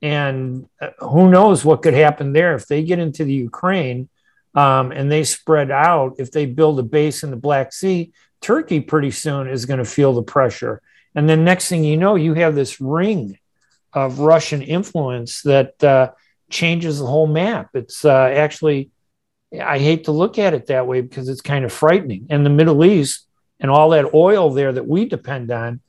And 0.03 0.69
uh, 0.81 0.91
who 0.99 1.31
knows 1.31 1.65
what 1.65 1.83
could 1.83 1.95
happen 1.95 2.33
there 2.33 2.55
if 2.55 2.67
they 2.67 2.83
get 2.83 2.99
into 2.99 3.25
the 3.25 3.33
Ukraine 3.33 4.09
um, 4.55 4.93
and 4.93 5.11
they 5.11 5.25
spread 5.25 5.71
out. 5.71 6.17
If 6.19 6.31
they 6.31 6.47
build 6.47 6.79
a 6.79 6.83
base 6.83 7.23
in 7.23 7.31
the 7.31 7.37
Black 7.37 7.73
Sea, 7.73 8.13
Turkey 8.41 8.81
pretty 8.81 9.11
soon 9.11 9.49
is 9.49 9.67
going 9.67 9.79
to 9.79 9.85
feel 9.85 10.13
the 10.13 10.23
pressure. 10.23 10.83
And 11.15 11.29
then 11.29 11.45
next 11.45 11.69
thing 11.69 11.83
you 11.83 11.97
know, 11.97 12.15
you 12.15 12.35
have 12.35 12.55
this 12.55 12.81
ring 12.81 13.39
of 13.93 14.19
Russian 14.19 14.61
influence 14.63 15.43
that 15.43 15.83
uh, 15.83 16.11
changes 16.51 16.99
the 16.99 17.07
whole 17.07 17.27
map. 17.27 17.71
It's 17.75 18.05
uh, 18.05 18.31
actually, 18.35 18.91
I 19.59 19.79
hate 19.79 20.05
to 20.05 20.13
look 20.13 20.39
at 20.39 20.53
it 20.53 20.67
that 20.67 20.87
way 20.87 21.01
because 21.01 21.29
it's 21.29 21.41
kind 21.41 21.65
of 21.65 21.73
frightening. 21.73 22.27
And 22.29 22.45
the 22.45 22.51
Middle 22.51 22.85
East 22.85 23.27
and 23.59 23.71
all 23.71 23.91
that 23.91 24.13
oil 24.13 24.51
there 24.51 24.73
that 24.73 24.87
we 24.87 25.07
depend 25.07 25.51
on, 25.51 25.81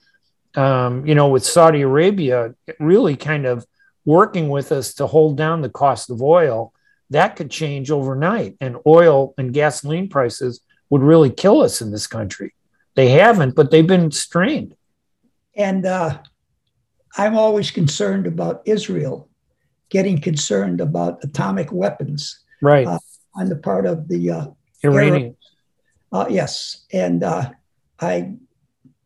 um, 0.56 1.06
you 1.06 1.16
know, 1.16 1.28
with 1.28 1.46
Saudi 1.46 1.82
Arabia 1.82 2.56
really 2.80 3.18
kind 3.18 3.46
of 3.46 3.66
working 4.08 4.50
with 4.50 4.72
us 4.72 4.96
to 4.96 5.06
hold 5.06 5.38
down 5.38 5.62
the 5.62 5.70
cost 5.70 6.10
of 6.10 6.22
oil, 6.24 6.74
that 7.12 7.36
could 7.36 7.52
change 7.52 7.92
overnight. 7.92 8.56
And 8.60 8.78
oil 8.88 9.36
and 9.38 9.54
gasoline 9.54 10.10
prices 10.10 10.62
would 10.90 11.04
really 11.04 11.30
kill 11.30 11.62
us 11.62 11.82
in 11.82 11.92
this 11.92 12.08
country. 12.08 12.56
They 12.96 13.10
haven't, 13.10 13.54
but 13.54 13.70
they've 13.70 13.86
been 13.86 14.10
strained. 14.12 14.76
And 15.56 15.86
uh, 15.86 16.20
I'm 17.18 17.38
always 17.38 17.70
concerned 17.70 18.26
about 18.26 18.64
Israel 18.66 19.30
getting 19.90 20.20
concerned 20.20 20.82
about 20.82 21.24
atomic 21.24 21.72
weapons. 21.72 22.40
Right. 22.62 22.88
Uh, 22.88 23.00
on 23.36 23.50
the 23.50 23.56
part 23.56 23.86
of 23.86 24.08
the 24.08 24.32
uh, 24.32 24.46
Iranians. 24.84 25.36
Uh, 26.12 26.26
yes, 26.30 26.86
and 26.92 27.24
uh, 27.24 27.52
I 28.00 28.34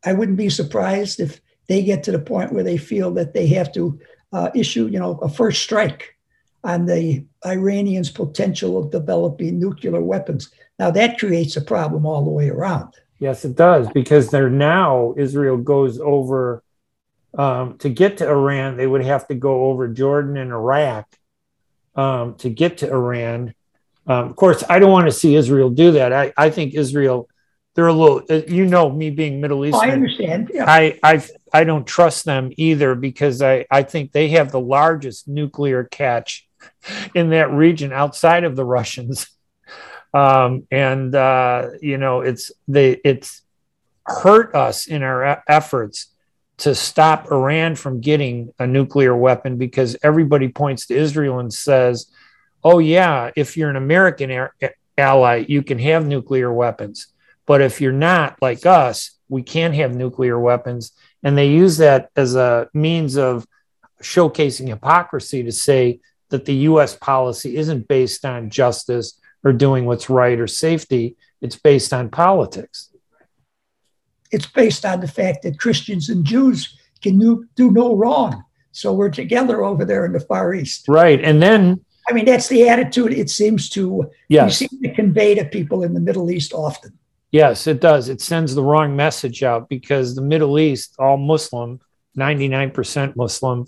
I 0.06 0.14
wouldn't 0.14 0.38
be 0.38 0.50
surprised 0.50 1.20
if 1.20 1.42
they 1.68 1.84
get 1.84 2.04
to 2.04 2.12
the 2.12 2.20
point 2.20 2.54
where 2.54 2.64
they 2.64 2.78
feel 2.78 3.12
that 3.12 3.34
they 3.34 3.48
have 3.48 3.72
to 3.74 4.00
uh, 4.32 4.50
issue, 4.56 4.88
you 4.88 5.00
know, 5.00 5.17
a 5.20 5.30
first 5.30 5.62
strike 5.62 6.17
on 6.63 6.86
the 6.86 7.26
Iranians' 7.46 8.12
potential 8.12 8.78
of 8.78 8.91
developing 8.91 9.60
nuclear 9.60 10.02
weapons. 10.02 10.52
Now 10.80 10.91
that 10.91 11.20
creates 11.20 11.56
a 11.58 11.62
problem 11.62 12.06
all 12.06 12.24
the 12.24 12.30
way 12.30 12.50
around. 12.50 12.94
Yes, 13.20 13.46
it 13.46 13.56
does 13.56 13.88
because 13.89 14.30
they're 14.30 14.50
now 14.50 15.13
Israel 15.17 15.58
goes 15.58 16.00
over 16.00 16.63
um, 17.38 17.78
to 17.80 17.89
get 17.89 18.17
to 18.17 18.28
Iran. 18.28 18.78
They 18.78 18.88
would 18.88 19.04
have 19.06 19.28
to 19.28 19.36
go 19.36 19.65
over 19.65 19.88
Jordan 19.88 20.38
and 20.38 20.52
Iraq 20.52 21.08
um, 21.96 22.36
to 22.36 22.50
get 22.50 22.80
to 22.80 22.89
Iran. 22.89 23.54
Um, 24.08 24.30
of 24.30 24.36
course, 24.36 24.63
I 24.70 24.80
don't 24.80 24.91
want 24.91 25.06
to 25.06 25.12
see 25.12 25.36
Israel 25.36 25.70
do 25.70 25.91
that. 25.91 26.12
I, 26.13 26.34
I 26.36 26.50
think 26.50 26.74
Israel, 26.74 27.30
they're 27.74 27.88
a 27.88 27.94
little, 27.94 28.24
uh, 28.30 28.42
you 28.48 28.66
know, 28.66 28.90
me 28.90 29.10
being 29.10 29.40
Middle 29.40 29.66
Eastern. 29.66 29.90
Oh, 29.90 29.92
I 29.92 29.94
understand. 29.94 30.52
Yeah. 30.54 30.66
I, 30.68 31.00
I, 31.04 31.24
I 31.54 31.64
don't 31.64 31.88
trust 31.88 32.26
them 32.26 32.52
either 32.58 32.96
because 32.96 33.42
I, 33.42 33.66
I 33.72 33.84
think 33.84 34.12
they 34.12 34.30
have 34.30 34.52
the 34.52 34.60
largest 34.60 35.28
nuclear 35.28 35.84
catch 35.86 36.48
in 37.16 37.30
that 37.30 37.52
region 37.52 37.94
outside 37.94 38.44
of 38.44 38.56
the 38.56 38.66
Russians. 38.66 39.28
Um, 40.14 40.68
and, 40.70 41.16
uh, 41.16 41.70
you 41.82 41.98
know, 41.98 42.20
it's, 42.22 42.52
they, 42.68 43.00
it's 43.06 43.42
hurt 44.06 44.54
us 44.54 44.88
in 44.88 45.04
our 45.04 45.42
efforts 45.48 46.08
to 46.58 46.76
stop 46.76 47.32
Iran 47.32 47.76
from 47.76 48.02
getting 48.02 48.54
a 48.60 48.68
nuclear 48.68 49.16
weapon 49.16 49.58
because 49.58 49.96
everybody 50.04 50.50
points 50.50 50.88
to 50.88 50.96
Israel 50.96 51.40
and 51.40 51.54
says, 51.54 52.12
oh, 52.64 52.80
yeah, 52.80 53.32
if 53.36 53.56
you're 53.56 53.70
an 53.70 53.78
American 53.78 54.50
ally, 54.98 55.46
you 55.48 55.64
can 55.64 55.80
have 55.80 56.06
nuclear 56.06 56.52
weapons. 56.52 57.08
But 57.46 57.62
if 57.62 57.82
you're 57.82 57.92
not 57.92 58.38
like 58.42 58.66
us, 58.66 59.12
we 59.30 59.44
can't 59.44 59.76
have 59.76 59.96
nuclear 59.96 60.40
weapons. 60.40 60.92
And 61.24 61.38
they 61.38 61.50
use 61.50 61.78
that 61.78 62.10
as 62.16 62.36
a 62.36 62.70
means 62.74 63.18
of 63.18 63.46
showcasing 64.02 64.68
hypocrisy 64.68 65.44
to 65.44 65.52
say 65.52 66.00
that 66.30 66.46
the 66.46 66.56
US 66.56 66.96
policy 66.96 67.58
isn't 67.58 67.88
based 67.88 68.26
on 68.26 68.50
justice 68.50 69.20
or 69.44 69.54
doing 69.54 69.86
what's 69.86 70.10
right 70.10 70.40
or 70.40 70.48
safety, 70.48 71.16
it's 71.42 71.56
based 71.56 71.94
on 71.94 72.10
politics. 72.10 72.90
It's 74.32 74.46
based 74.46 74.86
on 74.86 75.02
the 75.02 75.08
fact 75.08 75.44
that 75.44 75.60
Christians 75.60 76.10
and 76.10 76.24
Jews 76.24 76.78
can 77.02 77.20
do, 77.20 77.46
do 77.56 77.72
no 77.72 77.96
wrong. 77.96 78.44
So 78.72 78.94
we're 78.94 79.10
together 79.10 79.64
over 79.64 79.84
there 79.84 80.06
in 80.06 80.14
the 80.14 80.20
Far 80.20 80.54
East. 80.54 80.86
Right. 80.88 81.22
And 81.22 81.42
then 81.42 81.84
I 82.10 82.14
mean, 82.14 82.26
that's 82.26 82.48
the 82.48 82.68
attitude 82.68 83.14
it 83.14 83.30
seems 83.30 83.70
to 83.70 84.10
yes. 84.28 84.58
seem 84.58 84.70
to 84.84 84.94
convey 84.94 85.36
to 85.36 85.46
people 85.46 85.84
in 85.84 85.94
the 85.94 86.00
Middle 86.00 86.32
East 86.32 86.54
often. 86.54 86.98
Yes, 87.32 87.65
it 87.67 87.80
does. 87.80 88.10
It 88.10 88.22
sends 88.22 88.54
the 88.54 88.63
wrong 88.63 88.96
message 88.96 89.41
out 89.41 89.70
because 89.70 90.15
the 90.15 90.22
Middle 90.22 90.60
East, 90.60 90.96
all 91.00 91.17
Muslim, 91.17 91.80
99% 92.17 93.15
Muslim, 93.15 93.67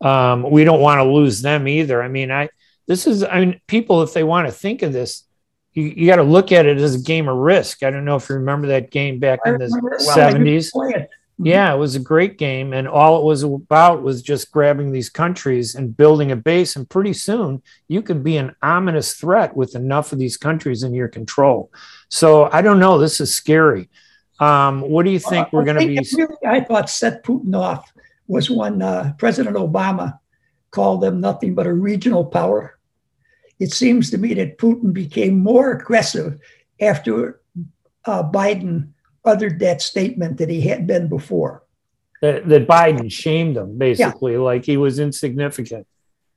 um, 0.00 0.50
we 0.50 0.64
don't 0.64 0.80
want 0.80 0.98
to 0.98 1.04
lose 1.04 1.42
them 1.42 1.68
either. 1.68 2.02
I 2.02 2.08
mean, 2.08 2.30
I 2.30 2.48
this 2.86 3.06
is 3.06 3.22
I 3.22 3.40
mean, 3.40 3.60
people 3.66 4.02
if 4.02 4.12
they 4.14 4.24
want 4.24 4.48
to 4.48 4.52
think 4.52 4.82
of 4.82 4.92
this, 4.92 5.24
you, 5.72 5.84
you 5.84 6.06
got 6.06 6.16
to 6.16 6.22
look 6.22 6.52
at 6.52 6.66
it 6.66 6.78
as 6.78 6.94
a 6.94 7.00
game 7.00 7.28
of 7.28 7.36
risk. 7.36 7.82
I 7.82 7.90
don't 7.90 8.04
know 8.04 8.16
if 8.16 8.28
you 8.28 8.36
remember 8.36 8.68
that 8.68 8.90
game 8.90 9.18
back 9.18 9.40
in 9.46 9.58
the 9.58 9.66
70s. 9.66 10.70
Mm-hmm. 10.74 11.02
Yeah, 11.38 11.74
it 11.74 11.78
was 11.78 11.94
a 11.96 12.00
great 12.00 12.38
game. 12.38 12.72
And 12.72 12.86
all 12.86 13.18
it 13.18 13.24
was 13.24 13.42
about 13.42 14.02
was 14.02 14.22
just 14.22 14.52
grabbing 14.52 14.92
these 14.92 15.08
countries 15.08 15.74
and 15.74 15.96
building 15.96 16.30
a 16.30 16.36
base. 16.36 16.76
And 16.76 16.88
pretty 16.88 17.14
soon 17.14 17.62
you 17.88 18.02
could 18.02 18.22
be 18.22 18.36
an 18.36 18.54
ominous 18.62 19.14
threat 19.14 19.56
with 19.56 19.74
enough 19.74 20.12
of 20.12 20.18
these 20.18 20.36
countries 20.36 20.82
in 20.82 20.94
your 20.94 21.08
control. 21.08 21.72
So 22.08 22.48
I 22.52 22.62
don't 22.62 22.78
know. 22.78 22.98
This 22.98 23.20
is 23.20 23.34
scary. 23.34 23.88
Um, 24.38 24.82
what 24.82 25.04
do 25.04 25.10
you 25.10 25.18
think 25.18 25.52
well, 25.52 25.62
we're 25.62 25.72
going 25.72 25.80
to 25.80 25.86
be? 25.86 26.16
Really, 26.16 26.36
I 26.46 26.60
thought 26.60 26.90
set 26.90 27.24
Putin 27.24 27.56
off 27.56 27.92
was 28.26 28.50
when 28.50 28.82
uh, 28.82 29.12
President 29.18 29.56
Obama 29.56 30.18
called 30.70 31.02
them 31.02 31.20
nothing 31.20 31.54
but 31.54 31.66
a 31.66 31.72
regional 31.72 32.24
power. 32.24 32.78
It 33.58 33.72
seems 33.72 34.10
to 34.10 34.18
me 34.18 34.34
that 34.34 34.58
Putin 34.58 34.92
became 34.92 35.38
more 35.38 35.72
aggressive 35.72 36.38
after 36.80 37.40
uh, 38.04 38.24
Biden 38.28 38.88
uttered 39.24 39.60
that 39.60 39.82
statement 39.82 40.38
that 40.38 40.48
he 40.48 40.60
had 40.62 40.86
been 40.86 41.08
before. 41.08 41.62
That, 42.20 42.48
that 42.48 42.68
Biden 42.68 43.10
shamed 43.10 43.56
him, 43.56 43.78
basically, 43.78 44.32
yeah. 44.32 44.38
like 44.38 44.64
he 44.64 44.76
was 44.76 44.98
insignificant. 44.98 45.86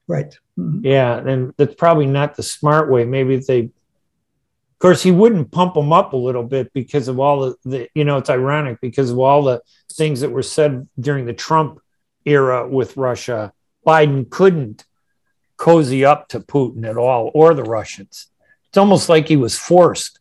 Right. 0.08 0.38
Mm-hmm. 0.58 0.86
Yeah. 0.86 1.17
And 1.17 1.54
that's 1.58 1.76
probably 1.76 2.08
not 2.08 2.36
the 2.36 2.43
smart 2.43 2.89
way. 2.89 3.06
Maybe 3.06 3.38
they, 3.38 3.60
of 3.60 4.80
course, 4.80 5.04
he 5.04 5.12
wouldn't 5.12 5.52
pump 5.52 5.76
him 5.76 5.93
up 5.93 6.13
a 6.13 6.17
little 6.17 6.43
bit 6.43 6.74
because 6.74 7.08
of 7.08 7.19
all 7.19 7.41
the, 7.41 7.56
the, 7.65 7.89
you 7.95 8.04
know, 8.04 8.17
it's 8.17 8.30
ironic 8.30 8.82
because 8.82 9.12
of 9.12 9.19
all 9.19 9.43
the 9.43 9.62
things 9.91 10.21
that 10.21 10.32
were 10.32 10.43
said 10.43 10.88
during 11.00 11.26
the 11.26 11.34
Trump 11.34 11.80
era 12.26 12.67
with 12.67 12.98
Russia. 12.98 13.54
Biden 13.86 14.30
couldn't 14.30 14.86
cozy 15.58 16.04
up 16.04 16.28
to 16.30 16.39
Putin 16.39 16.88
at 16.88 16.98
all 16.98 17.32
or 17.34 17.54
the 17.54 17.63
Russians. 17.63 18.28
It's 18.69 18.78
almost 18.78 19.08
like 19.08 19.28
he 19.28 19.38
was 19.38 19.58
forced 19.58 20.19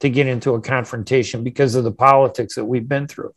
to 0.00 0.10
get 0.10 0.26
into 0.26 0.54
a 0.54 0.60
confrontation 0.60 1.42
because 1.42 1.74
of 1.74 1.84
the 1.84 1.92
politics 1.92 2.54
that 2.54 2.64
we've 2.64 2.88
been 2.88 3.06
through. 3.06 3.34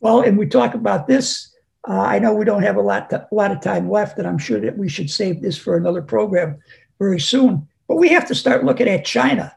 Well, 0.00 0.20
and 0.20 0.38
we 0.38 0.46
talk 0.46 0.74
about 0.74 1.06
this. 1.06 1.54
Uh, 1.88 2.00
I 2.00 2.18
know 2.18 2.34
we 2.34 2.44
don't 2.44 2.62
have 2.62 2.76
a 2.76 2.82
lot, 2.82 3.10
to, 3.10 3.26
a 3.30 3.34
lot 3.34 3.50
of 3.50 3.60
time 3.60 3.90
left, 3.90 4.18
and 4.18 4.26
I'm 4.26 4.38
sure 4.38 4.60
that 4.60 4.76
we 4.76 4.88
should 4.88 5.10
save 5.10 5.42
this 5.42 5.58
for 5.58 5.76
another 5.76 6.02
program 6.02 6.58
very 6.98 7.20
soon. 7.20 7.68
But 7.88 7.96
we 7.96 8.08
have 8.08 8.26
to 8.28 8.34
start 8.34 8.64
looking 8.64 8.88
at 8.88 9.04
China 9.04 9.54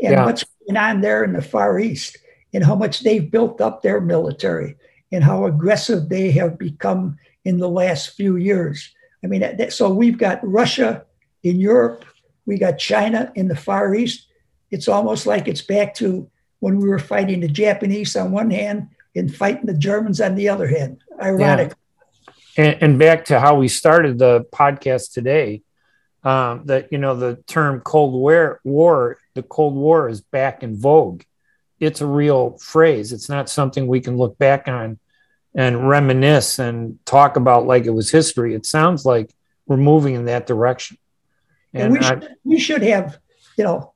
and 0.00 0.12
yeah. 0.12 0.24
what's 0.24 0.44
going 0.66 0.76
on 0.76 1.00
there 1.00 1.24
in 1.24 1.32
the 1.32 1.42
Far 1.42 1.78
East 1.78 2.16
and 2.54 2.64
how 2.64 2.74
much 2.74 3.00
they've 3.00 3.30
built 3.30 3.60
up 3.60 3.82
their 3.82 4.00
military 4.00 4.76
and 5.12 5.22
how 5.22 5.44
aggressive 5.44 6.08
they 6.08 6.30
have 6.32 6.58
become 6.58 7.18
in 7.44 7.58
the 7.58 7.68
last 7.68 8.16
few 8.16 8.36
years. 8.36 8.94
I 9.22 9.26
mean, 9.26 9.40
that, 9.40 9.58
that, 9.58 9.72
so 9.72 9.92
we've 9.92 10.18
got 10.18 10.40
Russia 10.42 11.04
in 11.42 11.60
Europe, 11.60 12.04
we 12.46 12.58
got 12.58 12.78
China 12.78 13.30
in 13.34 13.48
the 13.48 13.56
Far 13.56 13.94
East. 13.94 14.25
It's 14.70 14.88
almost 14.88 15.26
like 15.26 15.48
it's 15.48 15.62
back 15.62 15.94
to 15.96 16.30
when 16.60 16.78
we 16.78 16.88
were 16.88 16.98
fighting 16.98 17.40
the 17.40 17.48
Japanese 17.48 18.16
on 18.16 18.32
one 18.32 18.50
hand 18.50 18.88
and 19.14 19.34
fighting 19.34 19.66
the 19.66 19.76
Germans 19.76 20.20
on 20.20 20.34
the 20.34 20.48
other 20.48 20.66
hand. 20.66 21.02
Ironic. 21.20 21.72
Yeah. 22.56 22.64
And, 22.64 22.82
and, 22.82 22.98
back 22.98 23.26
to 23.26 23.38
how 23.38 23.56
we 23.56 23.68
started 23.68 24.18
the 24.18 24.46
podcast 24.52 25.12
today, 25.12 25.62
um, 26.24 26.62
that 26.66 26.90
you 26.90 26.98
know 26.98 27.14
the 27.14 27.36
term 27.46 27.80
Cold 27.80 28.14
War, 28.14 28.60
war, 28.64 29.18
the 29.34 29.42
Cold 29.42 29.74
War 29.74 30.08
is 30.08 30.22
back 30.22 30.62
in 30.62 30.76
vogue. 30.76 31.22
It's 31.78 32.00
a 32.00 32.06
real 32.06 32.56
phrase. 32.58 33.12
It's 33.12 33.28
not 33.28 33.50
something 33.50 33.86
we 33.86 34.00
can 34.00 34.16
look 34.16 34.38
back 34.38 34.68
on 34.68 34.98
and 35.54 35.88
reminisce 35.88 36.58
and 36.58 36.98
talk 37.04 37.36
about 37.36 37.66
like 37.66 37.84
it 37.84 37.90
was 37.90 38.10
history. 38.10 38.54
It 38.54 38.66
sounds 38.66 39.04
like 39.04 39.34
we're 39.66 39.76
moving 39.76 40.14
in 40.14 40.26
that 40.26 40.46
direction. 40.46 40.98
And, 41.72 41.82
and 41.82 41.92
we, 41.92 42.02
should, 42.02 42.36
we 42.44 42.58
should 42.58 42.82
have, 42.82 43.18
you 43.58 43.64
know, 43.64 43.92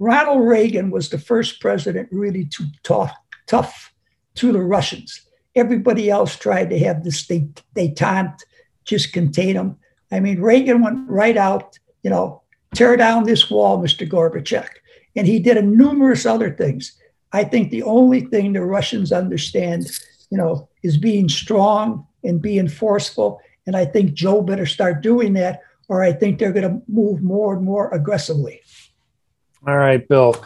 Ronald 0.00 0.48
Reagan 0.48 0.90
was 0.90 1.08
the 1.08 1.18
first 1.18 1.60
president 1.60 2.08
really 2.10 2.46
to 2.46 2.64
talk 2.82 3.14
tough 3.46 3.92
to 4.36 4.50
the 4.50 4.62
Russians. 4.62 5.20
Everybody 5.54 6.10
else 6.10 6.36
tried 6.36 6.70
to 6.70 6.78
have 6.80 7.04
this 7.04 7.24
detente, 7.26 8.40
just 8.84 9.12
contain 9.12 9.54
them. 9.54 9.76
I 10.10 10.18
mean, 10.18 10.40
Reagan 10.40 10.82
went 10.82 11.08
right 11.08 11.36
out, 11.36 11.78
you 12.02 12.10
know, 12.10 12.42
tear 12.74 12.96
down 12.96 13.24
this 13.24 13.48
wall, 13.50 13.78
Mr. 13.78 14.08
Gorbachev. 14.08 14.68
And 15.14 15.26
he 15.26 15.38
did 15.38 15.56
a 15.56 15.62
numerous 15.62 16.26
other 16.26 16.50
things. 16.50 16.96
I 17.32 17.44
think 17.44 17.70
the 17.70 17.82
only 17.84 18.22
thing 18.22 18.52
the 18.52 18.64
Russians 18.64 19.12
understand 19.12 19.90
you 20.30 20.38
know, 20.38 20.68
is 20.82 20.96
being 20.96 21.28
strong 21.28 22.06
and 22.24 22.40
being 22.40 22.68
forceful. 22.68 23.40
And 23.66 23.76
I 23.76 23.84
think 23.84 24.14
Joe 24.14 24.42
better 24.42 24.66
start 24.66 25.02
doing 25.02 25.34
that, 25.34 25.60
or 25.88 26.02
I 26.02 26.12
think 26.12 26.38
they're 26.38 26.52
going 26.52 26.68
to 26.68 26.82
move 26.88 27.22
more 27.22 27.54
and 27.54 27.64
more 27.64 27.90
aggressively. 27.90 28.60
All 29.66 29.76
right, 29.76 30.06
Bill. 30.06 30.36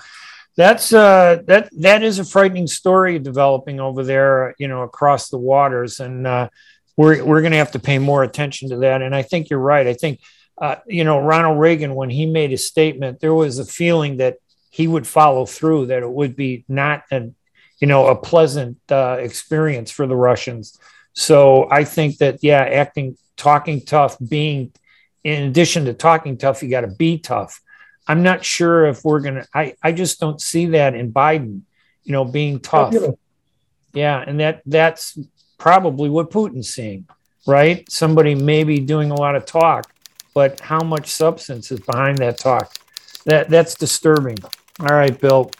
That's 0.56 0.92
uh, 0.92 1.42
that 1.46 1.68
that 1.80 2.02
is 2.02 2.18
a 2.18 2.24
frightening 2.24 2.66
story 2.66 3.18
developing 3.18 3.80
over 3.80 4.04
there, 4.04 4.54
you 4.58 4.68
know, 4.68 4.82
across 4.82 5.28
the 5.28 5.38
waters, 5.38 6.00
and 6.00 6.26
uh, 6.26 6.48
we're 6.96 7.24
we're 7.24 7.40
going 7.40 7.52
to 7.52 7.58
have 7.58 7.72
to 7.72 7.80
pay 7.80 7.98
more 7.98 8.22
attention 8.22 8.70
to 8.70 8.76
that. 8.78 9.02
And 9.02 9.14
I 9.14 9.22
think 9.22 9.50
you're 9.50 9.58
right. 9.58 9.86
I 9.86 9.94
think 9.94 10.20
uh, 10.58 10.76
you 10.86 11.02
know 11.02 11.18
Ronald 11.18 11.58
Reagan 11.58 11.94
when 11.94 12.10
he 12.10 12.26
made 12.26 12.52
a 12.52 12.58
statement, 12.58 13.20
there 13.20 13.34
was 13.34 13.58
a 13.58 13.64
feeling 13.64 14.18
that 14.18 14.36
he 14.70 14.86
would 14.86 15.06
follow 15.06 15.46
through, 15.46 15.86
that 15.86 16.02
it 16.02 16.10
would 16.10 16.36
be 16.36 16.64
not 16.68 17.02
an 17.10 17.34
you 17.80 17.88
know, 17.88 18.06
a 18.06 18.16
pleasant 18.16 18.78
uh, 18.90 19.18
experience 19.20 19.90
for 19.90 20.06
the 20.06 20.16
Russians. 20.16 20.78
So 21.12 21.68
I 21.70 21.84
think 21.84 22.18
that, 22.18 22.38
yeah, 22.42 22.60
acting, 22.60 23.16
talking 23.36 23.84
tough, 23.84 24.16
being, 24.26 24.72
in 25.22 25.44
addition 25.44 25.84
to 25.84 25.94
talking 25.94 26.38
tough, 26.38 26.62
you 26.62 26.70
got 26.70 26.82
to 26.82 26.88
be 26.88 27.18
tough. 27.18 27.60
I'm 28.06 28.22
not 28.22 28.44
sure 28.44 28.86
if 28.86 29.04
we're 29.04 29.20
going 29.20 29.36
to, 29.36 29.46
I, 29.54 29.74
I 29.82 29.92
just 29.92 30.20
don't 30.20 30.40
see 30.40 30.66
that 30.66 30.94
in 30.94 31.12
Biden, 31.12 31.62
you 32.02 32.12
know, 32.12 32.24
being 32.24 32.60
tough. 32.60 32.94
Yeah. 33.92 34.22
And 34.26 34.40
that, 34.40 34.62
that's 34.66 35.18
probably 35.58 36.10
what 36.10 36.30
Putin's 36.30 36.68
seeing, 36.68 37.06
right? 37.46 37.90
Somebody 37.90 38.34
maybe 38.34 38.78
doing 38.78 39.10
a 39.10 39.14
lot 39.14 39.36
of 39.36 39.46
talk, 39.46 39.92
but 40.34 40.60
how 40.60 40.80
much 40.80 41.08
substance 41.08 41.70
is 41.70 41.80
behind 41.80 42.18
that 42.18 42.38
talk? 42.38 42.74
That, 43.24 43.48
that's 43.48 43.74
disturbing. 43.74 44.36
All 44.80 44.94
right, 44.94 45.18
Bill. 45.18 45.50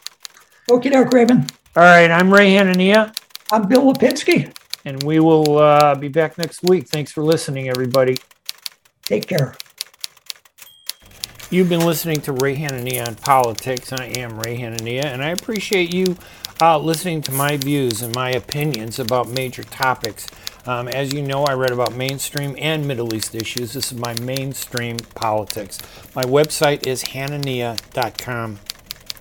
Okay, 0.70 0.90
now, 0.90 1.04
Craven. 1.04 1.46
All 1.76 1.82
right, 1.82 2.10
I'm 2.10 2.32
Ray 2.32 2.52
Hanania. 2.52 3.16
I'm 3.50 3.68
Bill 3.68 3.92
Lipinski. 3.92 4.54
And 4.84 5.02
we 5.02 5.18
will 5.18 5.58
uh, 5.58 5.94
be 5.94 6.08
back 6.08 6.36
next 6.36 6.62
week. 6.62 6.88
Thanks 6.88 7.10
for 7.10 7.22
listening, 7.24 7.70
everybody. 7.70 8.16
Take 9.06 9.26
care. 9.26 9.54
You've 11.54 11.68
been 11.68 11.86
listening 11.86 12.20
to 12.22 12.32
Ray 12.32 12.56
Hanania 12.56 13.06
on 13.06 13.14
politics. 13.14 13.92
I 13.92 14.06
am 14.06 14.40
Ray 14.40 14.58
Hanania, 14.58 15.04
and 15.04 15.22
I 15.22 15.28
appreciate 15.28 15.94
you 15.94 16.16
uh, 16.60 16.76
listening 16.78 17.22
to 17.22 17.32
my 17.32 17.56
views 17.58 18.02
and 18.02 18.12
my 18.12 18.30
opinions 18.30 18.98
about 18.98 19.28
major 19.28 19.62
topics. 19.62 20.26
Um, 20.66 20.88
as 20.88 21.14
you 21.14 21.22
know, 21.22 21.44
I 21.44 21.52
read 21.52 21.70
about 21.70 21.94
mainstream 21.94 22.56
and 22.58 22.88
Middle 22.88 23.14
East 23.14 23.36
issues. 23.36 23.72
This 23.72 23.92
is 23.92 23.96
my 23.96 24.18
mainstream 24.20 24.96
politics. 25.14 25.78
My 26.16 26.24
website 26.24 26.88
is 26.88 27.04
hanania.com. 27.04 28.58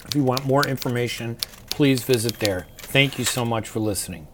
If 0.08 0.16
you 0.16 0.24
want 0.24 0.44
more 0.44 0.66
information, 0.66 1.38
please 1.70 2.02
visit 2.02 2.40
there. 2.40 2.66
Thank 2.80 3.20
you 3.20 3.26
so 3.26 3.46
much 3.46 3.70
for 3.70 3.80
listening. 3.80 4.28